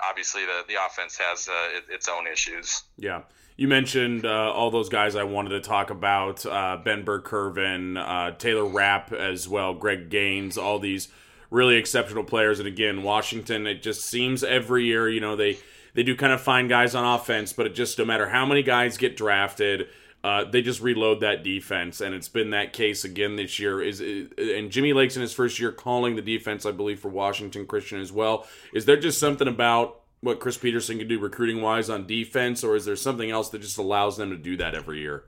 [0.01, 2.83] obviously, the the offense has uh, its own issues.
[2.97, 3.23] Yeah.
[3.57, 8.35] You mentioned uh, all those guys I wanted to talk about uh, Ben Burr-Kirven, uh,
[8.37, 11.09] Taylor Rapp as well, Greg Gaines, all these
[11.51, 12.59] really exceptional players.
[12.59, 15.59] And again, Washington, it just seems every year, you know, they,
[15.95, 18.63] they do kind of find guys on offense, but it just no matter how many
[18.63, 19.89] guys get drafted,
[20.25, 23.83] uh, they just reload that defense, and it's been that case again this year.
[23.83, 27.67] Is and Jimmy Lake's in his first year calling the defense, I believe, for Washington
[27.67, 28.47] Christian as well.
[28.73, 32.77] Is there just something about what Chris Petersen can do recruiting wise on defense, or
[32.77, 35.25] is there something else that just allows them to do that every year?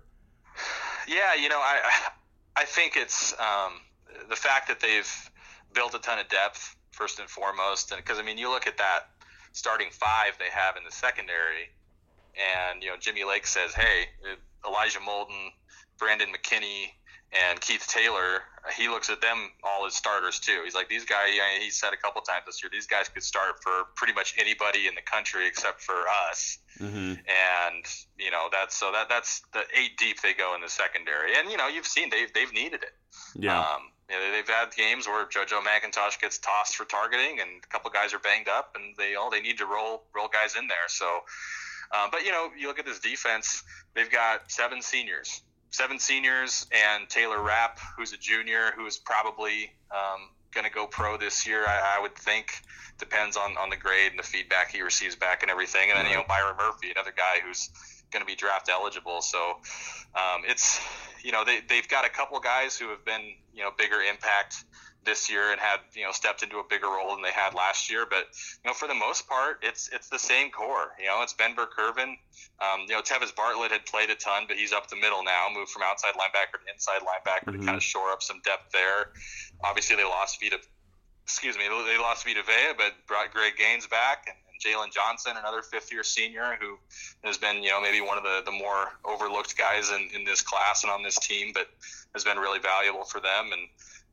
[1.07, 1.81] Yeah, you know, I
[2.57, 3.73] I think it's um,
[4.31, 5.31] the fact that they've
[5.75, 8.79] built a ton of depth first and foremost, and because I mean, you look at
[8.79, 9.11] that
[9.53, 11.71] starting five they have in the secondary,
[12.35, 14.07] and you know, Jimmy Lake says, "Hey,
[14.67, 15.51] Elijah Molden,
[15.99, 16.93] Brandon McKinney."
[17.35, 18.43] And Keith Taylor,
[18.77, 20.61] he looks at them all as starters too.
[20.65, 21.31] He's like, these guys.
[21.61, 24.87] He said a couple times this year, these guys could start for pretty much anybody
[24.87, 27.13] in the country except for us Mm-hmm.
[27.23, 27.85] and
[28.19, 31.49] you know that's so that that's the eight deep they go in the secondary, and
[31.49, 32.95] you know you've seen they've they've needed it.
[33.37, 37.49] Yeah, Um, you know, they've had games where JoJo McIntosh gets tossed for targeting, and
[37.63, 40.57] a couple guys are banged up, and they all they need to roll roll guys
[40.57, 40.89] in there.
[40.89, 41.21] So,
[41.93, 43.63] uh, but you know, you look at this defense;
[43.95, 45.43] they've got seven seniors,
[45.75, 50.87] seven seniors and Taylor Rapp, who's a junior, who is probably um, going to go
[50.87, 51.67] pro this year.
[51.67, 52.53] I, I, would think
[53.01, 55.91] depends on, on the grade and the feedback he receives back and everything.
[55.91, 57.71] And then you know Byron Murphy, another guy who's
[58.13, 59.21] going to be draft eligible.
[59.21, 59.57] So
[60.15, 60.81] um, it's
[61.25, 64.63] you know they they've got a couple guys who have been you know bigger impact
[65.05, 67.91] this year and had you know stepped into a bigger role than they had last
[67.91, 68.07] year.
[68.09, 68.27] But
[68.63, 70.93] you know, for the most part, it's it's the same core.
[70.99, 72.17] You know, it's Ben Burr-Kirven.
[72.61, 75.49] Um, you know, Tevis Bartlett had played a ton, but he's up the middle now,
[75.53, 77.61] moved from outside linebacker to inside linebacker mm-hmm.
[77.61, 79.11] to kind of shore up some depth there.
[79.63, 80.59] Obviously, they lost Vita.
[81.25, 85.33] Excuse me, they lost Vita Vea, but brought Greg Gaines back and, and Jaylen Johnson,
[85.39, 86.79] another fifth-year senior who
[87.27, 90.43] has been, you know, maybe one of the, the more overlooked guys in, in this
[90.43, 91.69] class and on this team, but
[92.15, 93.53] has been really valuable for them.
[93.53, 93.63] And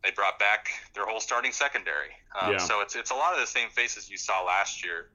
[0.04, 2.10] they brought back their whole starting secondary.
[2.40, 2.58] Um, yeah.
[2.58, 5.10] So it's it's a lot of the same faces you saw last year,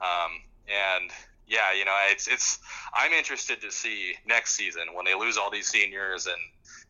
[0.00, 0.32] um,
[0.68, 1.10] and
[1.46, 2.58] yeah, you know, it's it's
[2.92, 6.36] I'm interested to see next season when they lose all these seniors and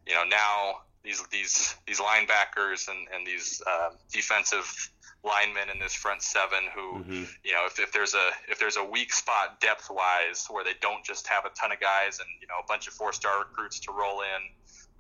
[0.07, 4.91] you know now these these these linebackers and and these uh, defensive
[5.25, 7.25] linemen in this front seven who mm-hmm.
[7.45, 10.75] you know if, if there's a if there's a weak spot depth wise where they
[10.81, 13.41] don't just have a ton of guys and you know a bunch of four star
[13.41, 14.43] recruits to roll in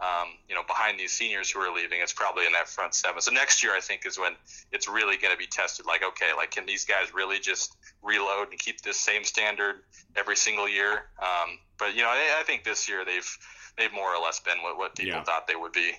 [0.00, 3.20] um, you know, behind these seniors who are leaving, it's probably in that front seven.
[3.20, 4.34] So next year, I think, is when
[4.70, 5.86] it's really going to be tested.
[5.86, 9.76] Like, okay, like can these guys really just reload and keep this same standard
[10.14, 11.06] every single year?
[11.18, 13.38] Um, but you know, I, I, think this year they've
[13.76, 15.24] they've more or less been what, what people yeah.
[15.24, 15.92] thought they would be.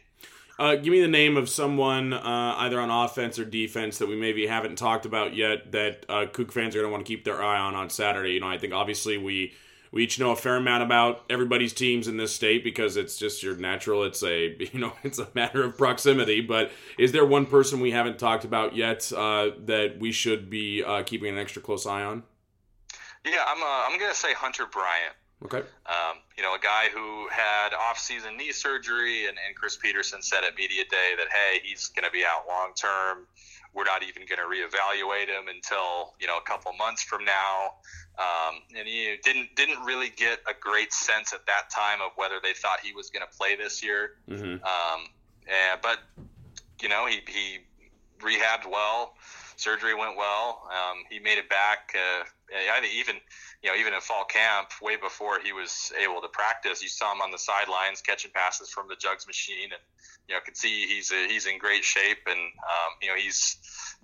[0.58, 4.16] Uh, give me the name of someone uh, either on offense or defense that we
[4.16, 7.24] maybe haven't talked about yet that uh, Coug fans are going to want to keep
[7.24, 8.32] their eye on on Saturday.
[8.32, 9.54] You know, I think obviously we
[9.92, 13.42] we each know a fair amount about everybody's teams in this state because it's just
[13.42, 16.42] your natural it's a you know it's a matter of proximity.
[16.42, 20.84] But is there one person we haven't talked about yet uh, that we should be
[20.84, 22.24] uh, keeping an extra close eye on?
[23.26, 25.16] Yeah i'm, uh, I'm gonna say hunter bryant.
[25.44, 25.60] Okay.
[25.86, 30.44] Um, you know a guy who had off-season knee surgery and, and Chris Petersen said
[30.44, 33.26] at media day that hey he's gonna be out long term
[33.74, 37.74] we're not even going to reevaluate him until you know a couple months from now.
[38.18, 42.36] Um, and he didn't didn't really get a great sense at that time of whether
[42.42, 44.12] they thought he was going to play this year.
[44.30, 44.64] Mm-hmm.
[44.64, 45.08] Um,
[45.48, 46.00] and, but
[46.82, 47.60] you know he he
[48.20, 49.16] rehabbed well,
[49.56, 50.70] surgery went well.
[50.70, 51.96] Um, he made it back.
[51.96, 52.24] Uh,
[52.54, 53.16] I think even
[53.62, 57.14] you know even in fall camp, way before he was able to practice, you saw
[57.14, 59.82] him on the sidelines catching passes from the jugs machine and
[60.30, 63.58] you know, can see he's a, he's in great shape, and um, you know, he's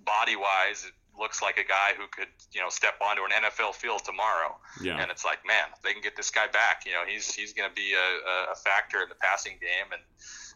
[0.04, 4.04] body wise looks like a guy who could you know step onto an NFL field
[4.04, 4.56] tomorrow.
[4.82, 5.00] Yeah.
[5.00, 7.70] And it's like, man, they can get this guy back, you know, he's he's going
[7.70, 10.02] to be a, a factor in the passing game, and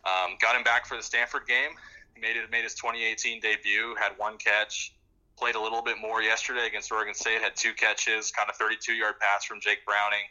[0.05, 1.71] um, got him back for the Stanford game.
[2.15, 4.93] He made it made his 2018 debut, had one catch.
[5.41, 7.41] Played a little bit more yesterday against Oregon State.
[7.41, 10.29] Had two catches, kind of 32 yard pass from Jake Browning.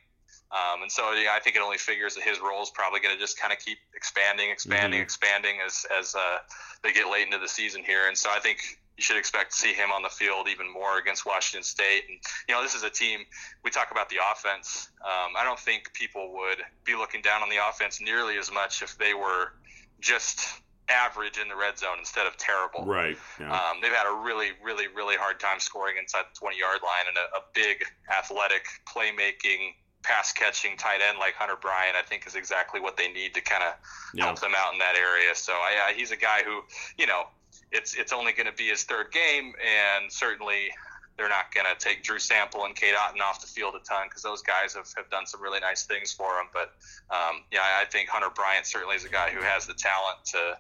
[0.51, 3.15] Um, and so yeah, I think it only figures that his role is probably going
[3.15, 5.03] to just kind of keep expanding, expanding, mm-hmm.
[5.03, 6.37] expanding as as uh,
[6.83, 8.07] they get late into the season here.
[8.07, 8.59] And so I think
[8.97, 12.03] you should expect to see him on the field even more against Washington State.
[12.07, 13.21] And you know, this is a team.
[13.63, 14.89] We talk about the offense.
[15.03, 18.81] Um, I don't think people would be looking down on the offense nearly as much
[18.81, 19.53] if they were
[20.01, 22.85] just average in the red zone instead of terrible.
[22.85, 23.17] Right.
[23.39, 23.51] Yeah.
[23.51, 27.07] Um, they've had a really, really, really hard time scoring inside the 20 yard line,
[27.07, 29.73] and a, a big, athletic, playmaking
[30.03, 33.41] pass catching tight end like Hunter Bryant, I think is exactly what they need to
[33.41, 33.73] kind of
[34.13, 34.25] yeah.
[34.25, 35.35] help them out in that area.
[35.35, 36.61] So I, I, he's a guy who,
[36.97, 37.27] you know,
[37.71, 40.71] it's it's only going to be his third game, and certainly
[41.17, 44.07] they're not going to take Drew Sample and Cade Otton off the field a ton
[44.07, 46.47] because those guys have, have done some really nice things for him.
[46.53, 46.73] But
[47.13, 50.57] um, yeah, I think Hunter Bryant certainly is a guy who has the talent to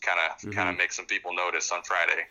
[0.00, 2.22] kind of kind of make some people notice on Friday.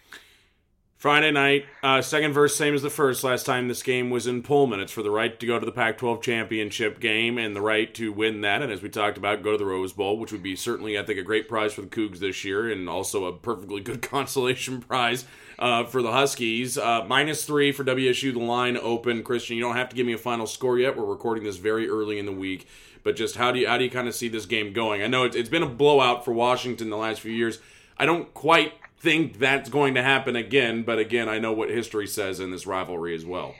[0.97, 3.23] Friday night, uh, second verse, same as the first.
[3.23, 4.79] Last time this game was in Pullman.
[4.79, 7.93] It's for the right to go to the Pac 12 championship game and the right
[7.95, 8.61] to win that.
[8.61, 11.03] And as we talked about, go to the Rose Bowl, which would be certainly, I
[11.03, 14.81] think, a great prize for the Cougs this year and also a perfectly good consolation
[14.81, 15.25] prize
[15.59, 16.77] uh, for the Huskies.
[16.77, 19.23] Uh, minus three for WSU, the line open.
[19.23, 20.97] Christian, you don't have to give me a final score yet.
[20.97, 22.67] We're recording this very early in the week.
[23.03, 25.03] But just how do you how do you kind of see this game going?
[25.03, 27.59] I know it's, it's been a blowout for Washington the last few years.
[27.97, 32.07] I don't quite think that's going to happen again, but again, I know what history
[32.07, 33.53] says in this rivalry as well.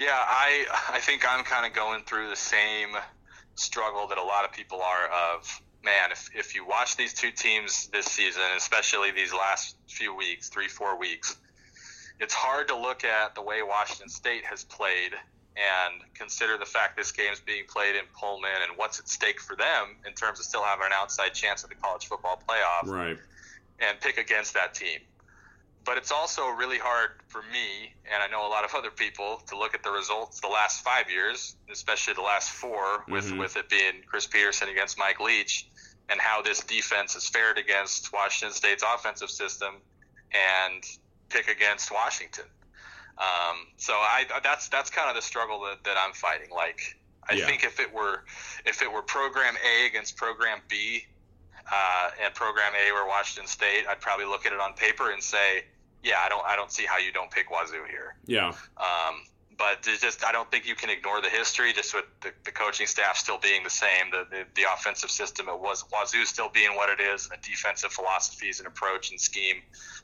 [0.00, 2.88] Yeah, I I think I'm kind of going through the same
[3.54, 7.30] struggle that a lot of people are of man, if, if you watch these two
[7.30, 11.36] teams this season, especially these last few weeks, three, four weeks,
[12.20, 15.12] it's hard to look at the way Washington State has played
[15.56, 19.40] and consider the fact this game is being played in Pullman and what's at stake
[19.40, 22.88] for them in terms of still having an outside chance at the college football playoff.
[22.88, 23.18] Right
[23.80, 25.00] and pick against that team.
[25.84, 29.40] But it's also really hard for me, and I know a lot of other people,
[29.48, 33.38] to look at the results the last five years, especially the last 4 with Mhm.
[33.38, 35.66] with it being Chris Petersen against Mike Leach,
[36.10, 39.82] and how this defense has fared against Washington State's offensive system,
[40.32, 40.84] and
[41.30, 42.44] pick against Washington.
[43.16, 46.50] Um, so I that's that's kind of the struggle that, that I'm fighting.
[46.50, 46.80] Like
[47.28, 47.46] I Yeah.
[47.46, 48.24] think if it were
[48.66, 51.06] if it were program A against program B,
[51.72, 55.22] uh, and program A were Washington State, I'd probably look at it on paper and
[55.22, 55.64] say,
[56.02, 58.14] yeah, I don't I don't see how you don't pick Wazoo here.
[58.26, 58.52] Yeah.
[58.76, 59.24] Um,
[59.58, 61.72] but just I don't think you can ignore the history.
[61.72, 65.48] Just with the, the coaching staff still being the same, the, the the offensive system
[65.48, 69.20] it was Wazoo still being what it is, and the defensive philosophies and approach and
[69.20, 69.56] scheme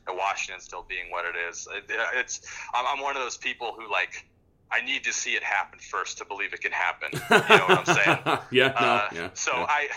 [0.07, 1.67] at Washington still being what it is.
[1.73, 1.85] It,
[2.15, 2.41] it's
[2.73, 4.25] I'm, I'm one of those people who like
[4.71, 7.09] I need to see it happen first to believe it can happen.
[7.13, 8.39] You know what I'm saying?
[8.51, 8.67] yeah.
[8.67, 8.87] No.
[8.87, 9.29] Uh, yeah.
[9.35, 9.65] So yeah.
[9.69, 9.87] I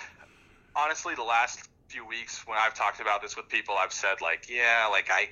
[0.78, 4.48] honestly, the last few weeks when I've talked about this with people, I've said like,
[4.48, 5.28] yeah, like I,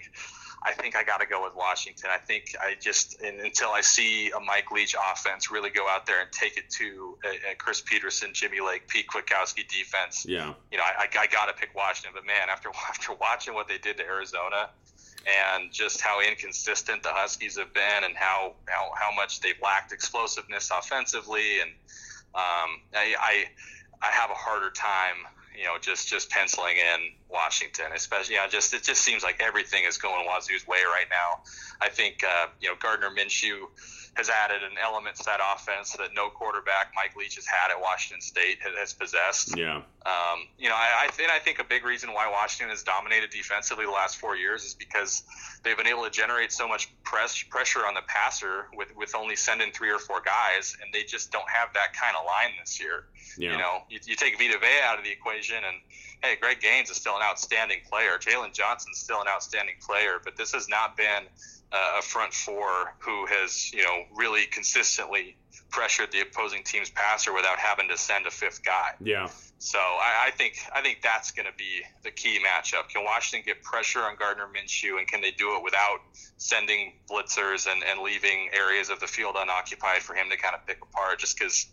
[0.63, 2.11] I think I got to go with Washington.
[2.13, 6.07] I think I just and until I see a Mike Leach offense really go out
[6.07, 10.27] there and take it to a, a Chris Petersen, Jimmy Lake, Pete Kwiatkowski defense.
[10.29, 10.55] Yeah.
[10.73, 12.13] You know, I, I, I got to pick Washington.
[12.15, 14.71] But man, after after watching what they did to Arizona.
[15.27, 19.91] And just how inconsistent the Huskies have been, and how, how, how much they've lacked
[19.91, 21.71] explosiveness offensively, and
[22.33, 23.45] um, I, I
[24.03, 25.25] I have a harder time,
[25.57, 28.35] you know, just just penciling in Washington, especially.
[28.35, 31.43] Yeah, just it just seems like everything is going Wazoo's way right now.
[31.81, 33.67] I think uh, you know Gardner Minshew
[34.17, 37.79] has added an element to that offense that no quarterback Mike Leach has had at
[37.79, 39.57] Washington State has, possessed.
[39.59, 39.83] Yeah.
[40.07, 43.29] Um, you know, I, I think I think a big reason why Washington has dominated
[43.29, 45.23] defensively the last four years is because
[45.63, 49.37] they've been able to generate so much press pressure on the passer with with only
[49.37, 52.81] sending three or four guys, and they just don't have that kind of line this
[52.81, 53.05] year.
[53.37, 53.53] Yeah.
[53.53, 55.77] You know, you, you take Vita Vea out of the equation, and
[56.23, 58.19] hey, Greg Gaines is still an outstanding player.
[58.19, 61.25] Jaylen Johnson's still an outstanding player, but this has not been
[61.73, 65.37] a front four who has, you know, really consistently
[65.71, 68.91] pressured the opposing team's passer without having to send a fifth guy.
[69.01, 69.29] Yeah.
[69.59, 72.89] So I, I think I think that's going to be the key matchup.
[72.91, 76.01] Can Washington get pressure on Gardner Minshew, and can they do it without
[76.37, 80.67] sending blitzers and, and leaving areas of the field unoccupied for him to kind of
[80.67, 81.19] pick apart?
[81.19, 81.67] Just because,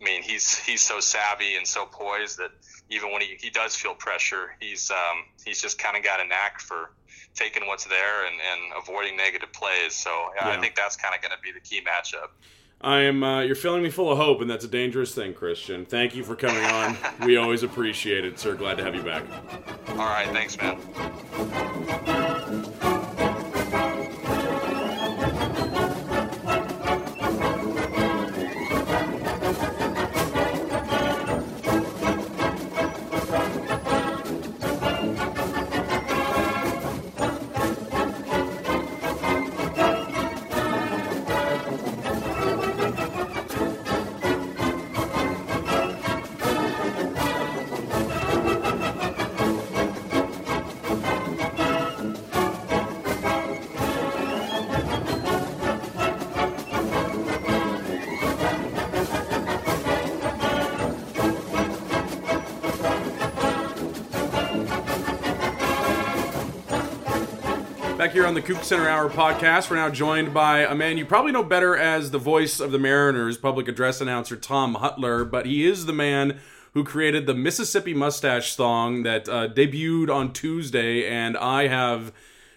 [0.00, 2.50] I mean, he's he's so savvy and so poised that
[2.90, 6.24] even when he, he does feel pressure, he's um, he's just kind of got a
[6.26, 6.90] knack for
[7.34, 9.94] taking what's there and, and avoiding negative plays.
[9.94, 10.56] So yeah, Yeah.
[10.58, 12.30] I think that's kind of going to be the key matchup.
[12.82, 13.22] I am.
[13.22, 15.84] Uh, you're filling me full of hope, and that's a dangerous thing, Christian.
[15.84, 16.96] Thank you for coming on.
[17.26, 18.54] we always appreciate it, sir.
[18.54, 19.22] Glad to have you back.
[19.90, 20.78] All right, thanks, man.
[68.30, 71.42] On the Coug Center Hour podcast, we're now joined by a man you probably know
[71.42, 75.86] better as the voice of the Mariners, public address announcer Tom Hutyler, but he is
[75.86, 76.38] the man
[76.72, 82.12] who created the Mississippi Mustache song that uh, debuted on Tuesday, and I have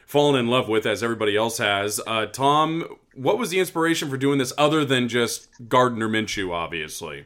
[0.06, 2.00] fallen in love with, as everybody else has.
[2.06, 7.26] Uh, Tom, what was the inspiration for doing this other than just Gardner Minshew, obviously?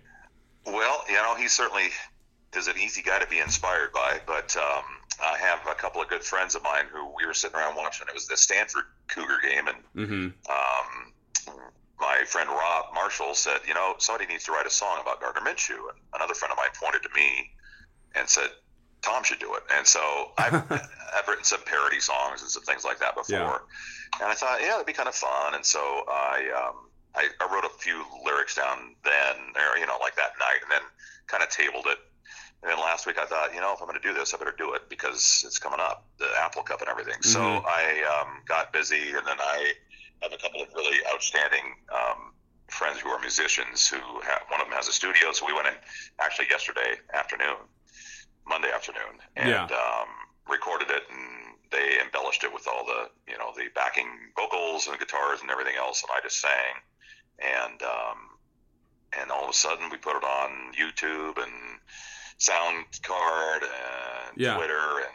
[0.66, 1.90] Well, you know, he certainly
[2.56, 4.86] is an easy guy to be inspired by, but um,
[5.22, 8.08] I have a couple of good friends of mine who we were sitting around watching.
[8.08, 10.26] It was the Stanford Cougar game, and Mm-hmm.
[10.52, 11.58] um,
[12.00, 15.42] my friend Rob Marshall said, you know, somebody needs to write a song about Gardner
[15.42, 15.90] Minshew.
[15.90, 17.50] And another friend of mine pointed to me
[18.16, 18.50] and said,
[19.02, 19.64] Tom should do it.
[19.74, 23.38] And so I've, I've written some parody songs and some things like that before.
[23.38, 24.20] Yeah.
[24.22, 25.56] And I thought, yeah, it'd be kind of fun.
[25.56, 26.76] And so I, um,
[27.16, 30.72] I, I wrote a few lyrics down then, or, you know, like that night, and
[30.72, 30.82] then
[31.26, 31.98] kind of tabled it.
[32.64, 34.38] And then last week I thought, you know, if I'm going to do this, I
[34.38, 37.22] better do it because it's coming up, the Apple Cup and everything.
[37.22, 37.66] So Mhm.
[37.66, 39.74] I um, got busy, and then I
[40.24, 42.34] have a couple of really outstanding um,
[42.70, 43.88] friends who are musicians.
[43.88, 45.76] Who have, one of them has a studio, so we went in
[46.20, 47.58] actually yesterday afternoon,
[48.46, 49.78] Monday afternoon, and Yeah.
[49.78, 50.10] um,
[50.48, 54.98] recorded it, and they embellished it with all the you know the backing vocals and
[54.98, 56.82] guitars and everything else, and I just sang,
[57.38, 58.40] and um,
[59.14, 61.80] and all of a sudden we put it on YouTube and
[62.40, 64.56] SoundCloud and Yeah.
[64.56, 65.14] Twitter and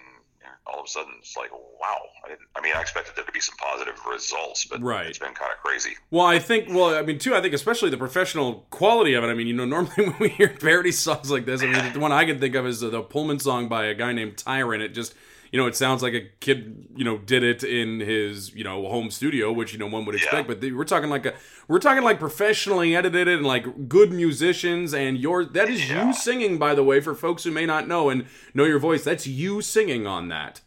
[0.66, 1.99] all of a sudden it's like, wow.
[2.25, 5.07] I, didn't, I mean, I expected there to be some positive results, but Right.
[5.07, 5.97] it's been kind of crazy.
[6.11, 9.27] Well, I think, well, I mean, too, I think especially the professional quality of it.
[9.27, 11.99] I mean, you know, normally when we hear parody songs like this, I mean, the
[12.01, 14.83] one I can think of is the Pullman song by a guy named Tyrant.
[14.83, 15.14] It just,
[15.53, 18.89] you know, it sounds like a kid, you know, did it in his, you know,
[18.89, 20.49] home studio, which you know one would expect.
[20.49, 21.35] But the, we're talking like a,
[21.69, 24.95] we're talking like professionally edited and like good musicians.
[24.95, 26.07] And your that is Yeah.
[26.07, 28.25] you singing, by the way, for folks who may not know and
[28.55, 29.05] know your voice.
[29.05, 30.63] That's you singing on that.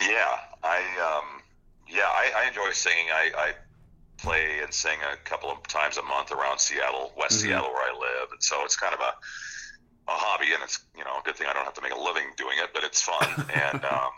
[0.00, 1.42] Yeah, I um,
[1.88, 3.06] yeah, I, I enjoy singing.
[3.12, 3.52] I, I
[4.16, 7.42] play and sing a couple of times a month around Seattle, West Mhm.
[7.42, 9.12] Seattle, where I live, and so it's kind of a
[10.10, 11.98] a hobby, and it's you know a good thing I don't have to make a
[12.00, 13.22] living doing it, but it's fun,
[13.54, 14.12] and um,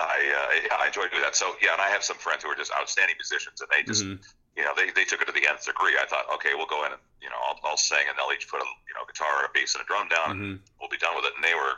[0.00, 1.36] I uh, yeah, I enjoy doing that.
[1.36, 4.04] So yeah, and I have some friends who are just outstanding musicians, and they just
[4.04, 4.18] Mhm.
[4.56, 5.94] you know they, they took it to the nth degree.
[6.00, 8.48] I thought, okay, we'll go in and you know I'll, I'll sing, and they'll each
[8.48, 10.56] put a you know guitar, a bass, and a drum down, and Mhm.
[10.80, 11.36] we'll be done with it.
[11.36, 11.76] And they were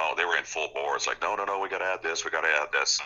[0.00, 0.96] oh they were in full bore.
[0.96, 3.00] It's like no no no, we got to add this, we got to add this.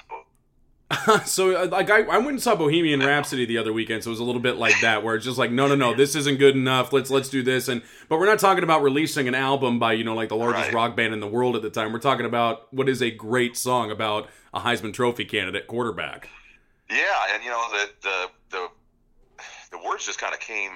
[1.26, 4.12] so uh, like I, I went and saw Bohemian Rhapsody the other weekend, so it
[4.12, 6.38] was a little bit like that, where it's just like, no, no, no, this isn't
[6.38, 6.92] good enough.
[6.94, 10.04] Let's let's do this, and but we're not talking about releasing an album by you
[10.04, 10.74] know like the largest Right.
[10.74, 11.92] rock band in the world at the time.
[11.92, 16.30] We're talking about what is a great song about a Heisman Trophy candidate quarterback.
[16.90, 16.96] Yeah,
[17.34, 18.68] and you know the the the,
[19.72, 20.70] the words just kind of came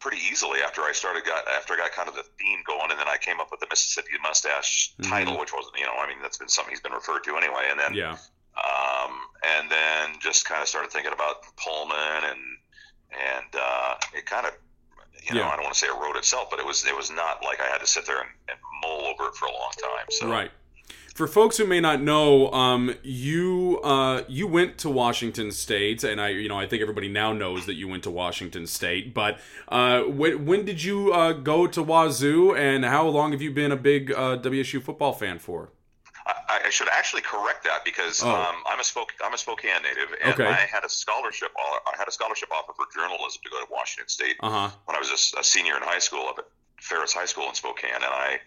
[0.00, 3.00] pretty easily after I started got after I got kind of the theme going, and
[3.00, 5.08] then I came up with the Mississippi Mustache Mhm.
[5.08, 7.68] title, which wasn't you know I mean that's been something he's been referred to anyway,
[7.70, 8.16] and then Yeah,
[8.56, 9.12] um,
[9.44, 12.40] and then just kind of started thinking about Pullman and
[13.12, 14.52] and uh, it kind of
[15.28, 15.48] you know Yeah.
[15.48, 17.60] I don't want to say it wrote itself, but it was it was not like
[17.60, 20.06] I had to sit there and, and mull over it for a long time.
[20.10, 20.50] So right.
[21.14, 26.20] For folks who may not know, um, you uh, you went to Washington State, and
[26.20, 29.14] I you know I think everybody now knows that you went to Washington State.
[29.14, 29.38] But
[29.68, 33.72] uh, when, when did you uh, go to Wazoo, and how long have you been
[33.72, 35.70] a big uh, WSU football fan for?
[36.48, 38.30] I, I should actually correct that because Oh.
[38.30, 40.46] um, I'm a Spoke, I'm a Spokane native, and Okay.
[40.46, 41.50] I had a scholarship.
[41.58, 44.70] I had a scholarship offer for journalism to go to Washington State Uh huh.
[44.86, 46.46] when I was a senior in high school up at
[46.80, 48.38] Ferris High School in Spokane, and I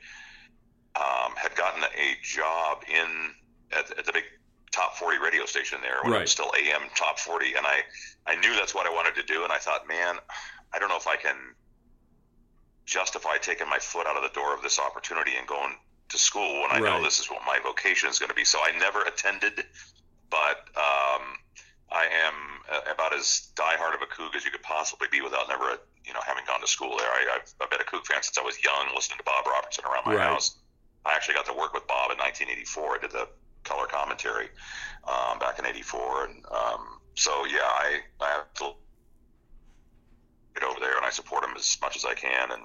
[0.95, 3.33] um, had gotten a job in
[3.71, 4.23] at, at the big
[4.71, 7.81] top 40 radio station there when it was still AM top 40, and I
[8.27, 10.15] I knew that's what I wanted to do, and I thought, man,
[10.73, 11.35] I don't know if I can
[12.85, 15.75] justify taking my foot out of the door of this opportunity and going
[16.09, 16.81] to school when I Right.
[16.81, 18.45] know this is what my vocation is going to be.
[18.45, 19.65] So I never attended,
[20.29, 21.37] but um,
[21.91, 22.33] I am
[22.71, 26.13] uh, about as diehard of a Coug as you could possibly be without never, you
[26.13, 27.07] know, having gone to school there.
[27.09, 29.85] I, I've, I've been a Coug fan since I was young, listening to Bob Robertson
[29.85, 30.17] around my Right.
[30.17, 30.57] house.
[31.05, 32.95] I actually got to work with Bob in 1984.
[32.95, 33.27] I did the
[33.63, 34.49] color commentary
[35.07, 38.71] um, back in '84, and um, so yeah, I I have to
[40.55, 42.51] get over there and I support him as much as I can.
[42.51, 42.63] And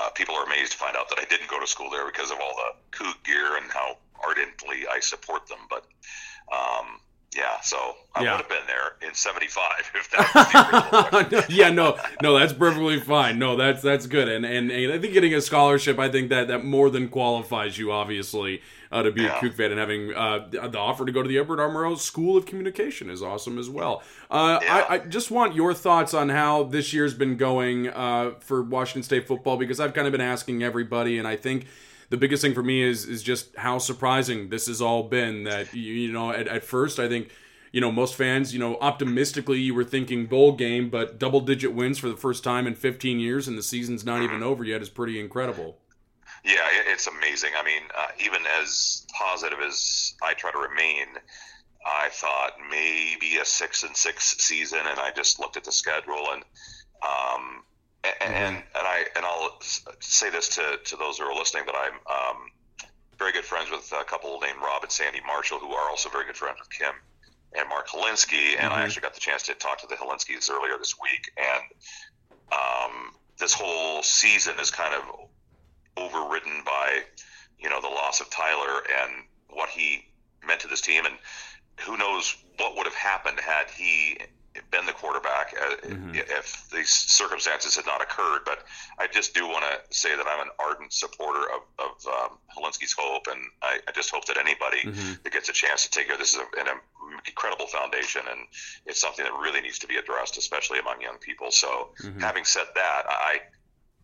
[0.00, 2.30] uh, people are amazed to find out that I didn't go to school there because
[2.30, 5.58] of all the Coug gear and how ardently I support them.
[5.68, 5.84] But
[6.52, 7.00] um,
[7.36, 7.76] yeah, so
[8.14, 8.32] I Yeah.
[8.32, 12.52] would have been there in '75 if that was the original yeah, no, no, that's
[12.52, 13.38] perfectly fine.
[13.38, 16.48] No, that's that's good, and, and and I think getting a scholarship, I think that
[16.48, 18.60] that more than qualifies you, obviously,
[18.92, 19.38] uh, to be a Yeah.
[19.40, 21.68] Coug fan, and having uh, the offer to go to the Edward R.
[21.70, 24.02] Murrow School of Communication is awesome as well.
[24.30, 24.86] Uh, Yeah.
[24.88, 29.02] I, I just want your thoughts on how this year's been going uh, for Washington
[29.02, 31.66] State football because I've kind of been asking everybody, and I think.
[32.10, 35.44] The biggest thing for me is is just how surprising this has all been.
[35.44, 37.30] That you, you know, at, at first I think
[37.72, 41.72] you know, most fans, you know, optimistically you were thinking bowl game, but double digit
[41.72, 44.82] wins for the first time in 15 years and the season's not even over yet
[44.82, 45.78] is pretty incredible.
[46.44, 47.50] Yeah, it, it's amazing.
[47.58, 51.06] I mean, uh, even as positive as I try to remain,
[51.86, 56.26] I thought maybe a six and six season, and I just looked at the schedule
[56.32, 56.42] and
[57.02, 57.62] um,
[58.04, 59.58] and, and and I and I'll
[60.00, 62.36] say this to to those who are listening that I'm um,
[63.18, 66.24] very good friends with a couple named Rob and Sandy Marshall, who are also very
[66.26, 66.94] good friends with Kim
[67.54, 68.76] and Mark Hilinski, and Mhm.
[68.76, 71.62] I actually got the chance to talk to the Hilinskis earlier this week, and
[72.50, 75.02] um, this whole season is kind of
[75.96, 77.00] overridden by
[77.58, 79.12] you know the loss of Tyler and
[79.50, 80.04] what he
[80.46, 81.14] meant to this team, and
[81.80, 84.18] who knows what would have happened had he
[84.70, 86.14] been the quarterback uh, Mhm.
[86.14, 88.42] if these circumstances had not occurred.
[88.44, 88.64] But
[88.98, 92.92] I just do want to say that I'm an ardent supporter of, of um, Hilinski's
[92.92, 95.22] hope, and I, I just hope that anybody Mhm.
[95.22, 96.14] that gets a chance to take care.
[96.14, 96.80] of This is a, an
[97.26, 98.40] incredible foundation, and
[98.84, 101.50] it's something that really needs to be addressed, especially among young people.
[101.50, 102.20] So, Mhm.
[102.20, 103.40] having said that, I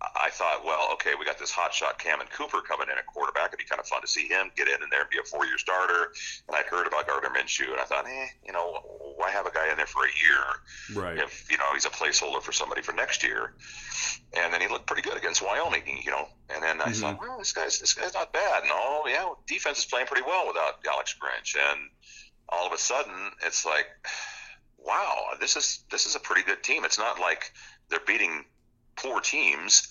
[0.00, 3.48] I thought, well, okay, we got this hotshot Cameron Cooper coming in at quarterback.
[3.48, 5.24] It'd be kind of fun to see him get in and there and be a
[5.24, 6.12] four-year starter.
[6.46, 8.78] And I'd heard about Gardner Minshew, and I thought, eh, you know,
[9.16, 11.18] why have a guy in there for a year Right.
[11.18, 13.54] if you know he's a placeholder for somebody for next year?
[14.34, 16.28] And then he looked pretty good against Wyoming, you know.
[16.50, 17.00] And then I Mhm.
[17.00, 18.62] thought, well, this guy's this guy's not bad.
[18.62, 21.56] And oh yeah, defense is playing pretty well without Alex Grinch.
[21.56, 21.90] And
[22.50, 23.88] all of a sudden, it's like,
[24.76, 26.84] wow, this is this is a pretty good team.
[26.84, 27.50] It's not like
[27.88, 28.44] they're beating
[29.02, 29.88] poor teams.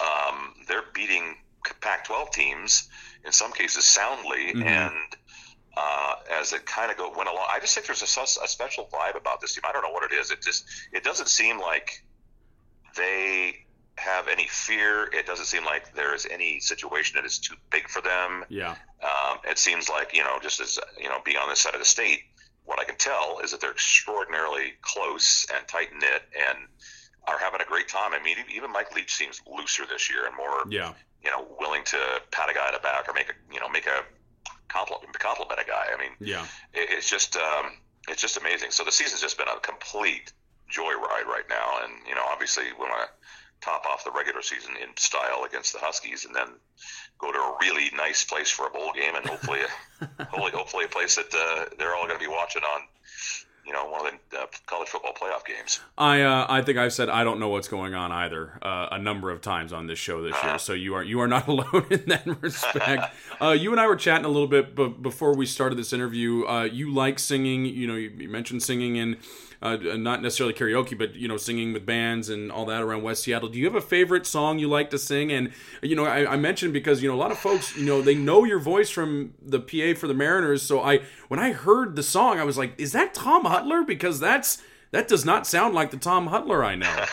[0.00, 1.36] Um, they're beating
[1.80, 2.88] Pac-12 teams
[3.24, 4.64] in some cases soundly, Mhm.
[4.64, 5.16] and
[5.76, 8.88] uh, as it kind of go went along, I just think there's a, a special
[8.92, 9.62] vibe about this team.
[9.64, 10.30] I don't know what it is.
[10.30, 12.02] It just it doesn't seem like
[12.96, 15.04] they have any fear.
[15.12, 18.44] It doesn't seem like there is any situation that is too big for them.
[18.48, 18.74] Yeah.
[19.02, 21.80] Um, it seems like you know, just as you know, being on this side of
[21.80, 22.22] the state,
[22.64, 26.58] what I can tell is that they're extraordinarily close and tight knit, and
[27.28, 28.12] are having a great time.
[28.14, 30.92] I mean, even Mike Leach seems looser this year and more, Yeah.
[31.22, 31.98] you know, willing to
[32.30, 34.02] pat a guy in the back or make a, you know, make a
[34.68, 35.88] compliment, compliment a guy.
[35.94, 36.44] I mean, Yeah.
[36.72, 37.72] it, it's just, um,
[38.08, 38.70] it's just amazing.
[38.70, 40.32] So the season's just been a complete
[40.72, 43.08] joyride right now, and you know, obviously, we want to
[43.60, 46.46] top off the regular season in style against the Huskies, and then
[47.18, 49.60] go to a really nice place for a bowl game, and hopefully,
[50.30, 52.82] hopefully, hopefully, a place that uh, they're all going to be watching on,
[53.66, 55.80] you know, one of the uh, college football playoff games.
[55.96, 58.98] I uh, I think I've said I don't know what's going on either uh, a
[58.98, 60.58] number of times on this show this year.
[60.58, 63.14] So you are you are not alone in that respect.
[63.40, 66.44] uh, you and I were chatting a little bit, but before we started this interview,
[66.46, 67.64] uh, you like singing.
[67.64, 69.18] You know, you, you mentioned singing in
[69.62, 73.24] uh, not necessarily karaoke, but you know, singing with bands and all that around West
[73.24, 73.48] Seattle.
[73.48, 75.30] Do you have a favorite song you like to sing?
[75.32, 75.52] And
[75.82, 78.14] you know, I, I mentioned because you know a lot of folks, you know, they
[78.14, 80.62] know your voice from the PA for the Mariners.
[80.62, 83.86] So I when I heard the song, I was like, is that Tom Hutyler?
[83.86, 86.86] Because that's that does not sound like the Tom Hutyler I know.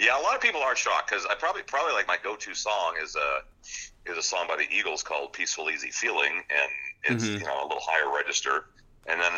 [0.00, 2.94] yeah, a lot of people are shocked because I probably probably like my go-to song
[3.02, 7.40] is a is a song by the Eagles called "Peaceful Easy Feeling," and it's Mhm.
[7.40, 8.70] you know a little higher register.
[9.06, 9.32] And then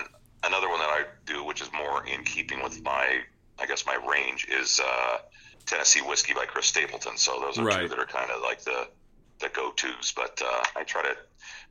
[0.44, 3.20] another one that I do, which is more in keeping with my
[3.58, 5.18] I guess my range, is uh,
[5.66, 7.16] Tennessee Whiskey by Chris Stapleton.
[7.18, 8.88] So those are two that are kind of like the
[9.40, 10.12] the go-tos.
[10.16, 11.16] But uh, I try to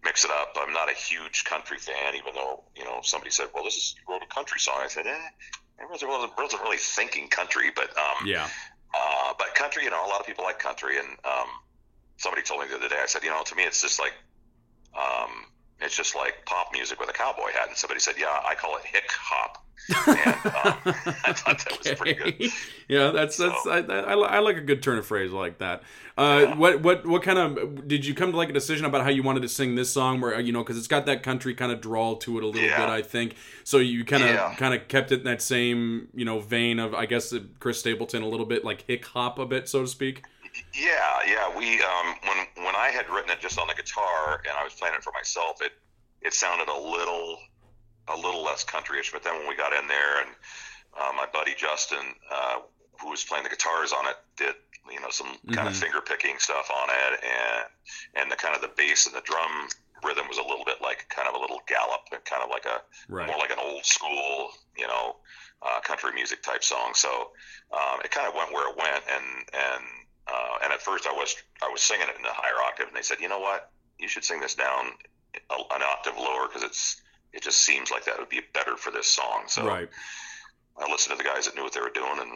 [0.04, 0.56] mix it up.
[0.56, 3.96] I'm not a huge country fan, even though you know somebody said, "Well, this is
[3.98, 5.30] you wrote a country song." I said, "Eh."
[5.82, 8.50] I wasn't, wasn't, wasn't really thinking country, but um, Yeah.
[8.94, 11.48] uh, but country, you know, a lot of people like country, and um,
[12.18, 13.00] somebody told me the other day.
[13.02, 14.14] I said, you know, to me, it's just like,
[14.94, 15.46] um,
[15.82, 17.68] it's just like pop music with a cowboy hat.
[17.70, 19.66] And somebody said, yeah, I call it hick hop.
[20.08, 20.78] and um,
[21.26, 22.52] I thought that was pretty good.
[22.88, 25.82] Yeah, that's that's So- I, I, I like a good turn of phrase like that.
[26.18, 26.56] Uh, Yeah.
[26.56, 29.24] What what what kind of did you come to like a decision about how you
[29.24, 30.20] wanted to sing this song?
[30.22, 32.62] Where you know because it's got that country kind of drawl to it a little
[32.62, 32.78] Yeah.
[32.86, 33.36] bit, I think.
[33.64, 34.54] So you kind of Yeah.
[34.56, 37.80] kind of kept it in that same you know vein of I guess uh, Chris
[37.80, 40.24] Stapleton a little bit like hick hop a bit, so to speak.
[40.74, 41.58] Yeah, yeah.
[41.58, 44.74] We um, when when I had written it just on the guitar and I was
[44.74, 45.72] playing it for myself, it
[46.22, 47.38] it sounded a little
[48.08, 49.12] a little less countryish.
[49.12, 50.30] But then when we got in there and
[51.00, 52.60] uh, my buddy Justin, uh,
[53.02, 54.56] who was playing the guitars on it, did
[54.92, 58.62] you know some kind of finger picking stuff on it, and and the kind of
[58.62, 59.70] the bass and the drum
[60.04, 62.66] rhythm was a little bit like kind of a little gallop and kind of like
[62.66, 63.28] a Right.
[63.28, 65.18] more like an old school, you know,
[65.62, 66.94] uh, country music type song.
[66.94, 67.32] So
[67.74, 69.84] um, it kind of went where it went, and and
[70.32, 72.96] uh, and at first I was I was singing it in the higher octave, and
[72.96, 74.92] they said, you know what, you should sing this down
[75.50, 77.02] a, an octave lower because it's
[77.34, 79.44] it just seems like that would be better for this song.
[79.48, 79.90] So Right.
[80.78, 82.32] I listened to the guys that knew what they were doing, and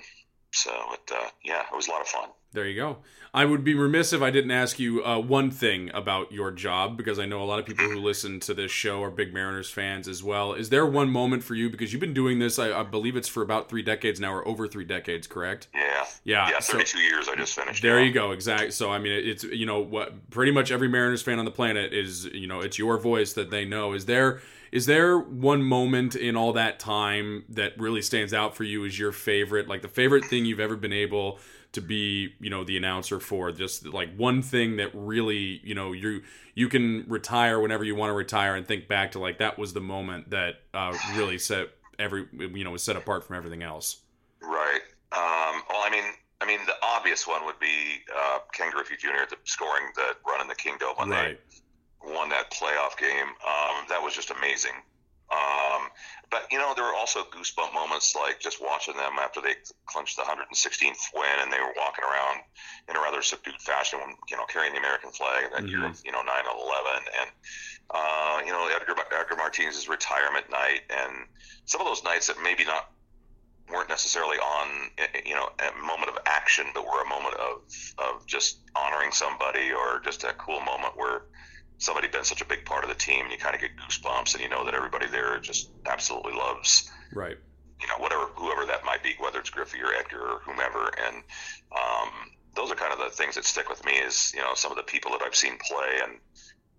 [0.54, 2.30] so it uh, yeah, it was a lot of fun.
[2.54, 2.98] There you go.
[3.34, 6.96] I would be remiss if I didn't ask you uh, one thing about your job
[6.98, 9.72] because I know a lot of people who listen to this show are big Mariners
[9.72, 10.54] fans as well.
[10.54, 12.60] Is there one moment for you because you've been doing this?
[12.60, 15.68] I, I believe it's for about three decades now, or over three decades, correct?
[15.74, 16.50] Yeah, Yeah.
[16.52, 17.82] yeah, so- 32 years I just finished.
[17.82, 18.06] There yeah.
[18.06, 18.32] you go.
[18.34, 18.70] Exactly.
[18.70, 21.92] So I mean, it's you know what pretty much every Mariners fan on the planet
[21.92, 23.94] is you know it's your voice that they know.
[23.94, 24.42] Is there
[24.74, 28.98] is there one moment in all that time that really stands out for you as
[28.98, 31.38] your favorite, like the favorite thing you've ever been able
[31.74, 33.52] to be you know the announcer for?
[33.52, 36.24] Just like one thing that really you know you
[36.56, 39.74] you can retire whenever you want to retire and think back to like that was
[39.74, 41.68] the moment that uh, really set
[42.00, 44.02] every you know was set apart from everything else.
[44.42, 44.82] Right.
[45.12, 46.06] Um, well, I mean,
[46.42, 49.30] I mean, the obvious one would be uh, Ken Griffey Jr.
[49.30, 51.40] The scoring the run in the Kingdom when Right.
[51.48, 51.58] they
[52.04, 53.28] won that playoff game.
[53.48, 54.76] Um, that was just amazing.
[55.32, 55.90] Um,
[56.30, 59.56] but you know, there were also goosebump moments, like just watching them after they
[59.88, 62.42] clinched the 116th win, and they were walking around
[62.90, 65.90] in a rather subdued fashion, when, you know, carrying the American flag that year, Mhm.
[65.90, 67.32] of, you know, 9/11, and
[67.90, 71.28] uh, you know, Edgar, Edgar Martinez's retirement night, and
[71.66, 72.90] some of those nights that maybe not
[73.70, 77.62] weren't necessarily on eh, you know a moment of action, but were a moment of
[77.98, 81.24] of just honoring somebody or just a cool moment where
[81.84, 84.34] somebody been such a big part of the team, and you kind of get goosebumps,
[84.34, 87.38] and you know that everybody there just absolutely loves Right.
[87.82, 90.90] you know, whatever, whoever that might be, whether it's Griffey or Edgar or whomever.
[91.06, 91.18] And
[91.76, 92.10] um,
[92.56, 94.78] those are kind of the things that stick with me is, you know, some of
[94.78, 96.00] the people that I've seen play.
[96.04, 96.14] And,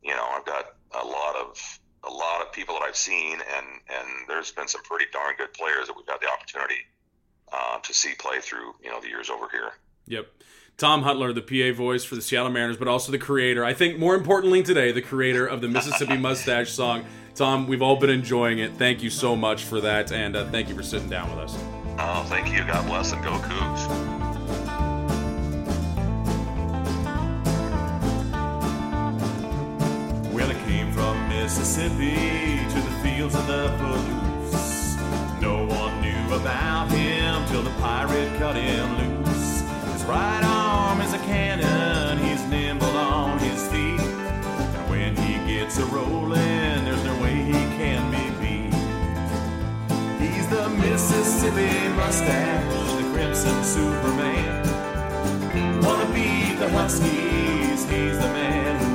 [0.03, 1.59] you know, I've got a lot of,
[2.05, 5.53] a lot of people that I've seen and, and there's been some pretty darn good
[5.53, 6.81] players that we've had the opportunity
[7.53, 9.73] uh, to see play through, you know, the years over here.
[10.07, 10.27] Yep.
[10.77, 13.65] Tom Hutyler, the PA voice for the Seattle Mariners, but also the creator.
[13.65, 17.05] I think more importantly today, the creator of the Mississippi Mustache song.
[17.37, 18.73] Tom, we've all been enjoying it.
[18.73, 21.57] Thank you so much for that, and uh, thank you for sitting down with us.
[21.99, 22.65] Oh, thank you.
[22.65, 23.89] God bless and go Cougs.
[30.33, 35.41] Well, I came from Mississippi to the fields of the Palouse.
[35.41, 39.61] No one knew about him till the pirate cut him loose.
[39.93, 40.54] His right arm is a
[41.27, 44.01] cannon, he's nimble on his feet.
[44.01, 48.75] And when he gets a rolling, there's no way he can be beat.
[50.21, 54.63] He's the Mississippi mustache, the crimson Superman.
[55.83, 58.94] Wanna beat the Huskies, he's the man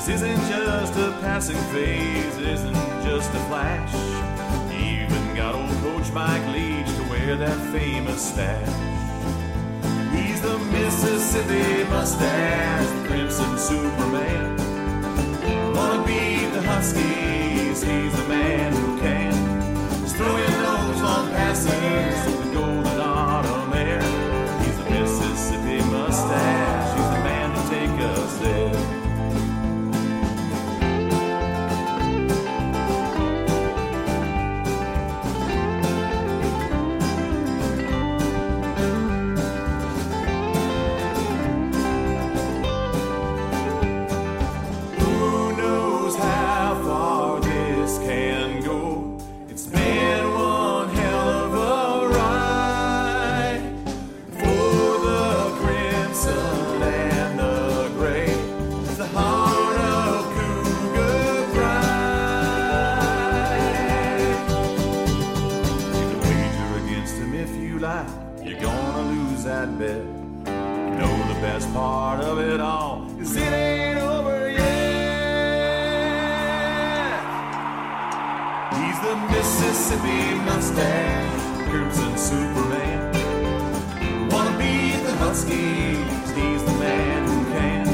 [0.00, 2.74] This isn't just a passing phase, it isn't
[3.04, 3.92] just a flash.
[4.72, 8.66] He even got old Coach Mike Leach to wear that famous stash.
[10.14, 14.56] He's the Mississippi mustache, Crimson Superman.
[15.74, 20.00] Wanna beat the Huskies, he's the man who can.
[20.00, 22.39] He's throwing those long passes
[80.80, 83.12] Mustache, crimson Superman.
[84.30, 87.84] Wanna beat the Huskies, he's the man who can.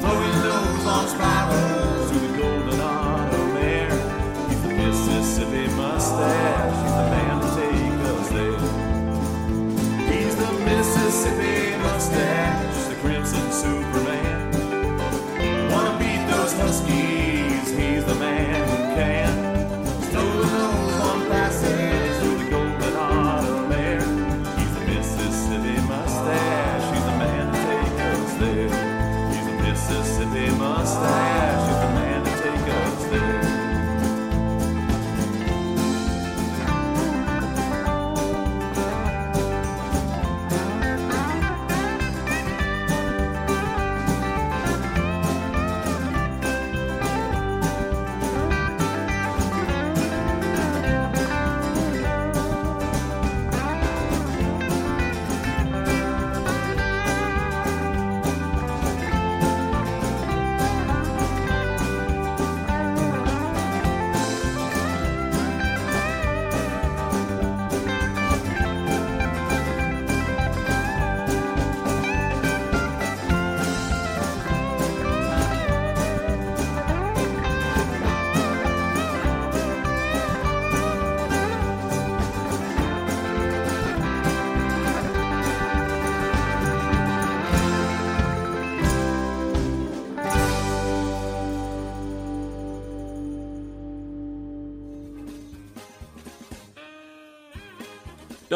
[0.00, 3.90] Throwing those long spirals to the golden autumn air.
[4.48, 6.89] He's the Mississippi mustache,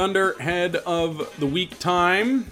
[0.04, 2.50] Dunder, head of the week time.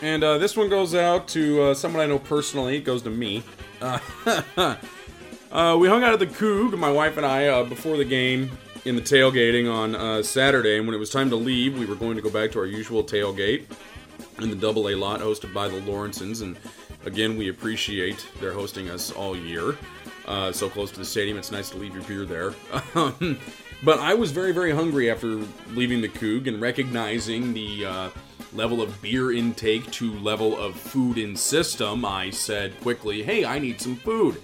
[0.00, 2.76] And uh, this one goes out to uh, someone I know personally.
[2.76, 3.42] It goes to me.
[3.82, 3.98] Uh,
[5.50, 8.56] uh, we hung out at the Coug, my wife and I, uh, before the game
[8.84, 10.78] in the tailgating on uh, Saturday.
[10.78, 12.66] And when it was time to leave, we were going to go back to our
[12.66, 13.64] usual tailgate.
[14.38, 16.42] in the Double A lot, hosted by the Lawrences.
[16.42, 16.56] And
[17.06, 19.76] again, we appreciate their hosting us all year.
[20.52, 22.54] So close to the stadium, it's nice to leave your beer there.
[23.82, 28.10] But I was very, very hungry after leaving the Coug and recognizing the uh,
[28.52, 32.04] level of beer intake to level of food in system.
[32.04, 34.40] I said quickly, "Hey, I need some food."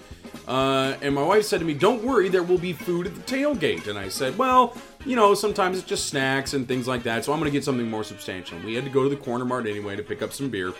[0.46, 3.22] Uh, and my wife said to me, "Don't worry, there will be food at the
[3.22, 7.24] tailgate." And I said, "Well, you know, sometimes it's just snacks and things like that,
[7.24, 9.44] so I'm going to get something more substantial." We had to go to the corner
[9.44, 10.72] mart anyway to pick up some beer.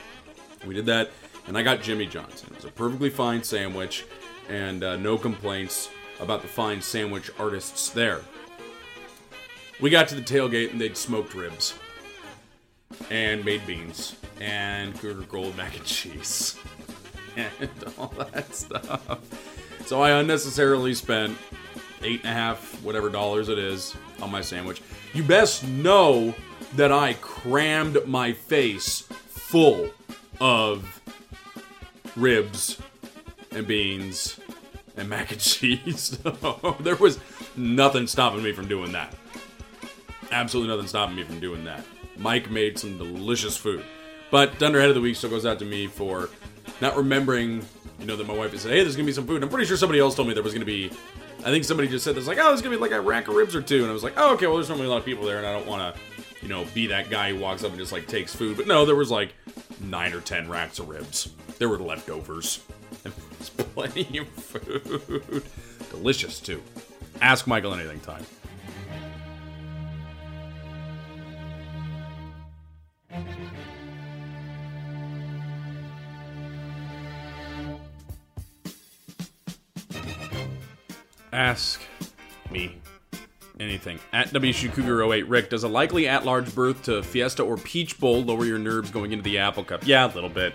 [0.64, 1.10] We did that,
[1.48, 2.44] and I got Jimmy John's.
[2.44, 4.04] It was a perfectly fine sandwich,
[4.48, 5.90] and uh, no complaints
[6.20, 8.20] about the fine sandwich artists there.
[9.84, 11.74] We got to the tailgate, and they'd smoked ribs
[13.10, 16.58] and made beans and Cougar grilled mac and cheese
[17.36, 17.68] and
[17.98, 19.18] all that stuff.
[19.84, 21.36] So I unnecessarily spent
[22.02, 24.80] eight and a half, whatever dollars it is, on my sandwich.
[25.12, 26.34] You best know
[26.76, 29.90] that I crammed my face full
[30.40, 31.02] of
[32.16, 32.78] ribs
[33.50, 34.40] and beans
[34.96, 36.18] and mac and cheese.
[36.80, 37.18] there was
[37.54, 39.14] nothing stopping me from doing that.
[40.32, 41.84] Absolutely nothing stopping me from doing that.
[42.16, 43.84] Mike made some delicious food.
[44.30, 46.28] But Dunderhead of the Week still goes out to me for
[46.80, 47.64] not remembering,
[48.00, 49.42] you know, that my wife had said, hey, there's going to be some food.
[49.42, 50.90] I'm pretty sure somebody else told me there was going to be,
[51.40, 53.28] I think somebody just said, there's like, oh, there's going to be like a rack
[53.28, 53.82] of ribs or two.
[53.82, 55.46] And I was like, oh, okay, well, there's normally a lot of people there, and
[55.46, 56.00] I don't want to,
[56.42, 58.56] you know, be that guy who walks up and just like takes food.
[58.56, 59.34] But no, there was like
[59.80, 61.32] nine or ten racks of ribs.
[61.58, 62.60] There were leftovers.
[63.04, 65.42] And there's plenty of food.
[65.90, 66.62] Delicious, too.
[67.20, 68.24] Ask Michael anything time.
[81.32, 81.80] Ask
[82.50, 82.78] me
[83.58, 83.98] anything.
[84.12, 87.98] At WSU Cougar 08, Rick, does a likely at large berth to Fiesta or Peach
[87.98, 89.84] Bowl lower your nerves going into the Apple Cup?
[89.84, 90.54] Yeah, a little bit.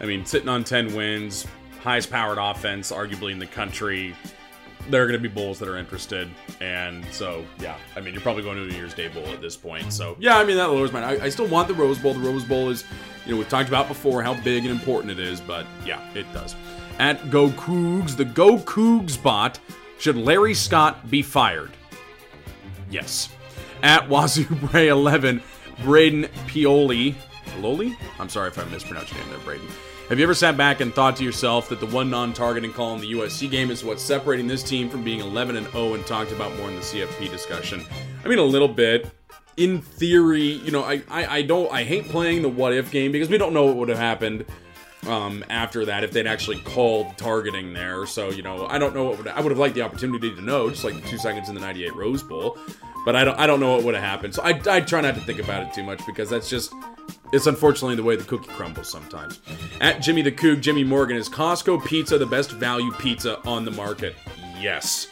[0.00, 1.46] I mean, sitting on 10 wins,
[1.82, 4.14] highest powered offense, arguably in the country.
[4.88, 6.30] There are going to be bowls that are interested.
[6.60, 9.40] And so, yeah, I mean, you're probably going to a New Year's Day Bowl at
[9.40, 9.92] this point.
[9.92, 11.04] So, yeah, I mean, that lowers mine.
[11.04, 12.14] I, I still want the Rose Bowl.
[12.14, 12.84] The Rose Bowl is,
[13.26, 16.30] you know, we've talked about before how big and important it is, but yeah, it
[16.32, 16.56] does.
[16.98, 19.60] At Go Cougs, the Go Cougs bot
[19.98, 21.70] should Larry Scott be fired?
[22.90, 23.28] Yes.
[23.82, 25.42] At Wazoo Bray 11,
[25.82, 27.14] Braden Pioli.
[27.44, 27.96] Pioli?
[28.18, 29.68] I'm sorry if I mispronounced your name there, Braden.
[30.08, 33.00] Have you ever sat back and thought to yourself that the one non-targeting call in
[33.02, 36.32] the USC game is what's separating this team from being 11 and 0 and talked
[36.32, 37.84] about more in the CFP discussion?
[38.24, 39.10] I mean, a little bit.
[39.58, 43.12] In theory, you know, I, I, I don't I hate playing the what if game
[43.12, 44.46] because we don't know what would have happened
[45.06, 48.06] um, after that if they'd actually called targeting there.
[48.06, 50.40] So, you know, I don't know what would I would have liked the opportunity to
[50.40, 52.56] know, just like the two seconds in the 98 Rose Bowl.
[53.04, 54.34] But I don't I don't know what would have happened.
[54.34, 56.72] So I, I try not to think about it too much because that's just
[57.32, 59.40] it's unfortunately the way the cookie crumbles sometimes.
[59.80, 63.70] At Jimmy the Coug, Jimmy Morgan, is Costco pizza the best value pizza on the
[63.70, 64.16] market?
[64.60, 65.08] Yes.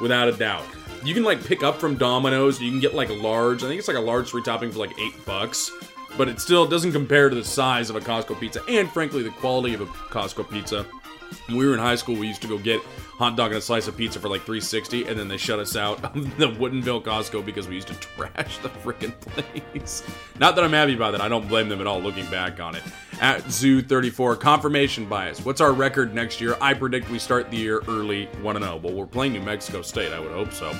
[0.00, 0.64] Without a doubt.
[1.04, 3.78] You can like pick up from Domino's, you can get like a large, I think
[3.78, 5.70] it's like a large three topping for like eight bucks
[6.16, 9.30] but it still doesn't compare to the size of a Costco pizza and frankly the
[9.30, 10.86] quality of a Costco pizza.
[11.46, 12.80] When we were in high school, we used to go get
[13.16, 15.74] hot dog and a slice of pizza for like 360 and then they shut us
[15.76, 20.02] out of the Woodinville Costco because we used to trash the freaking place.
[20.38, 21.20] Not that I'm happy about that.
[21.20, 22.82] I don't blame them at all looking back on it.
[23.20, 25.42] At Zoo 34, confirmation bias.
[25.42, 26.56] What's our record next year?
[26.60, 28.80] I predict we start the year early 1 0.
[28.82, 30.12] Well, we're playing New Mexico State.
[30.12, 30.74] I would hope so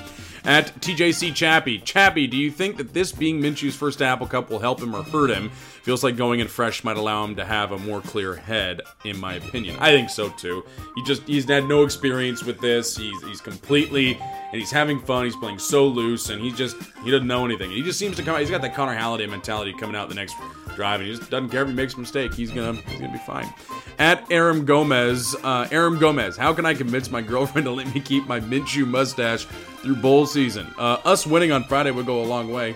[0.46, 1.78] at TJC Chappie.
[1.80, 5.02] Chappie, do you think that this being Minshew's first Apple Cup will help him or
[5.02, 5.50] hurt him?
[5.50, 9.18] Feels like going in fresh might allow him to have a more clear head, in
[9.18, 9.76] my opinion.
[9.80, 10.64] I think so too.
[10.94, 12.96] He just he's had no experience with this.
[12.96, 14.18] He's he's completely
[14.52, 15.24] and he's having fun.
[15.24, 17.70] He's playing so loose, and he just he doesn't know anything.
[17.70, 18.38] He just seems to come.
[18.38, 20.34] He's got that Connor Halliday mentality coming out the next
[20.74, 22.34] drive, and he just doesn't care if he makes a mistake.
[22.34, 23.52] He's gonna he's gonna be fine.
[23.98, 28.00] At Aram Gomez, uh, Aram Gomez, how can I convince my girlfriend to let me
[28.00, 29.46] keep my Minshew mustache
[29.86, 30.66] through bowl season?
[30.76, 32.74] Uh, us winning on Friday would go a long way.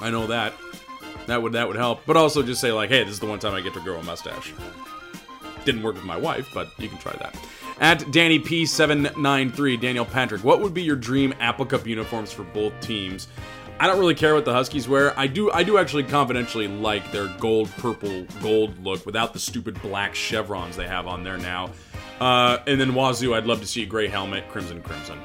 [0.00, 0.54] I know that.
[1.26, 2.02] That would that would help.
[2.06, 3.98] But also just say like, hey, this is the one time I get to grow
[3.98, 4.52] a mustache.
[5.64, 7.36] Didn't work with my wife, but you can try that.
[7.80, 12.78] At Danny P793, Daniel Patrick, what would be your dream Apple Cup uniforms for both
[12.80, 13.26] teams?
[13.80, 15.18] I don't really care what the Huskies wear.
[15.18, 19.80] I do I do actually confidentially like their gold purple gold look without the stupid
[19.82, 21.70] black chevrons they have on there now.
[22.20, 25.18] Uh, and then Wazoo, I'd love to see a gray helmet, crimson crimson.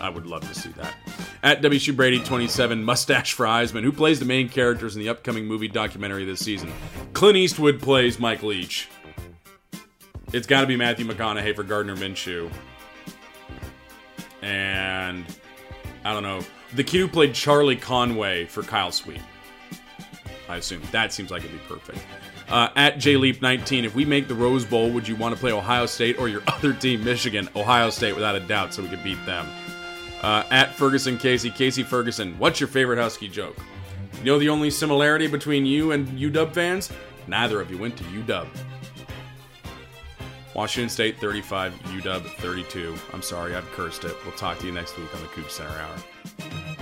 [0.00, 0.94] I would love to see that.
[1.42, 5.46] At WC Brady 27, Mustache for Heisman, who plays the main characters in the upcoming
[5.46, 6.72] movie documentary this season.
[7.12, 8.88] Clint Eastwood plays Mike Leach.
[10.32, 12.50] It's got to be Matthew McConaughey for Gardner Minshew.
[14.42, 15.24] And
[16.04, 16.40] I don't know.
[16.74, 19.20] The who played Charlie Conway for Kyle Sweet.
[20.48, 20.82] I assume.
[20.92, 21.98] That seems like it'd be perfect.
[22.48, 25.86] Uh, at JLeap19, if we make the Rose Bowl, would you want to play Ohio
[25.86, 27.48] State or your other team, Michigan?
[27.54, 29.48] Ohio State, without a doubt, so we could beat them.
[30.22, 33.56] Uh, at Ferguson Casey, Casey Ferguson, what's your favorite Husky joke?
[34.18, 36.92] You know the only similarity between you and UW fans?
[37.26, 38.46] Neither of you went to UW.
[40.54, 42.94] Washington State 35, UW 32.
[43.12, 44.14] I'm sorry, I've cursed it.
[44.24, 46.79] We'll talk to you next week on the Coug Center Hour.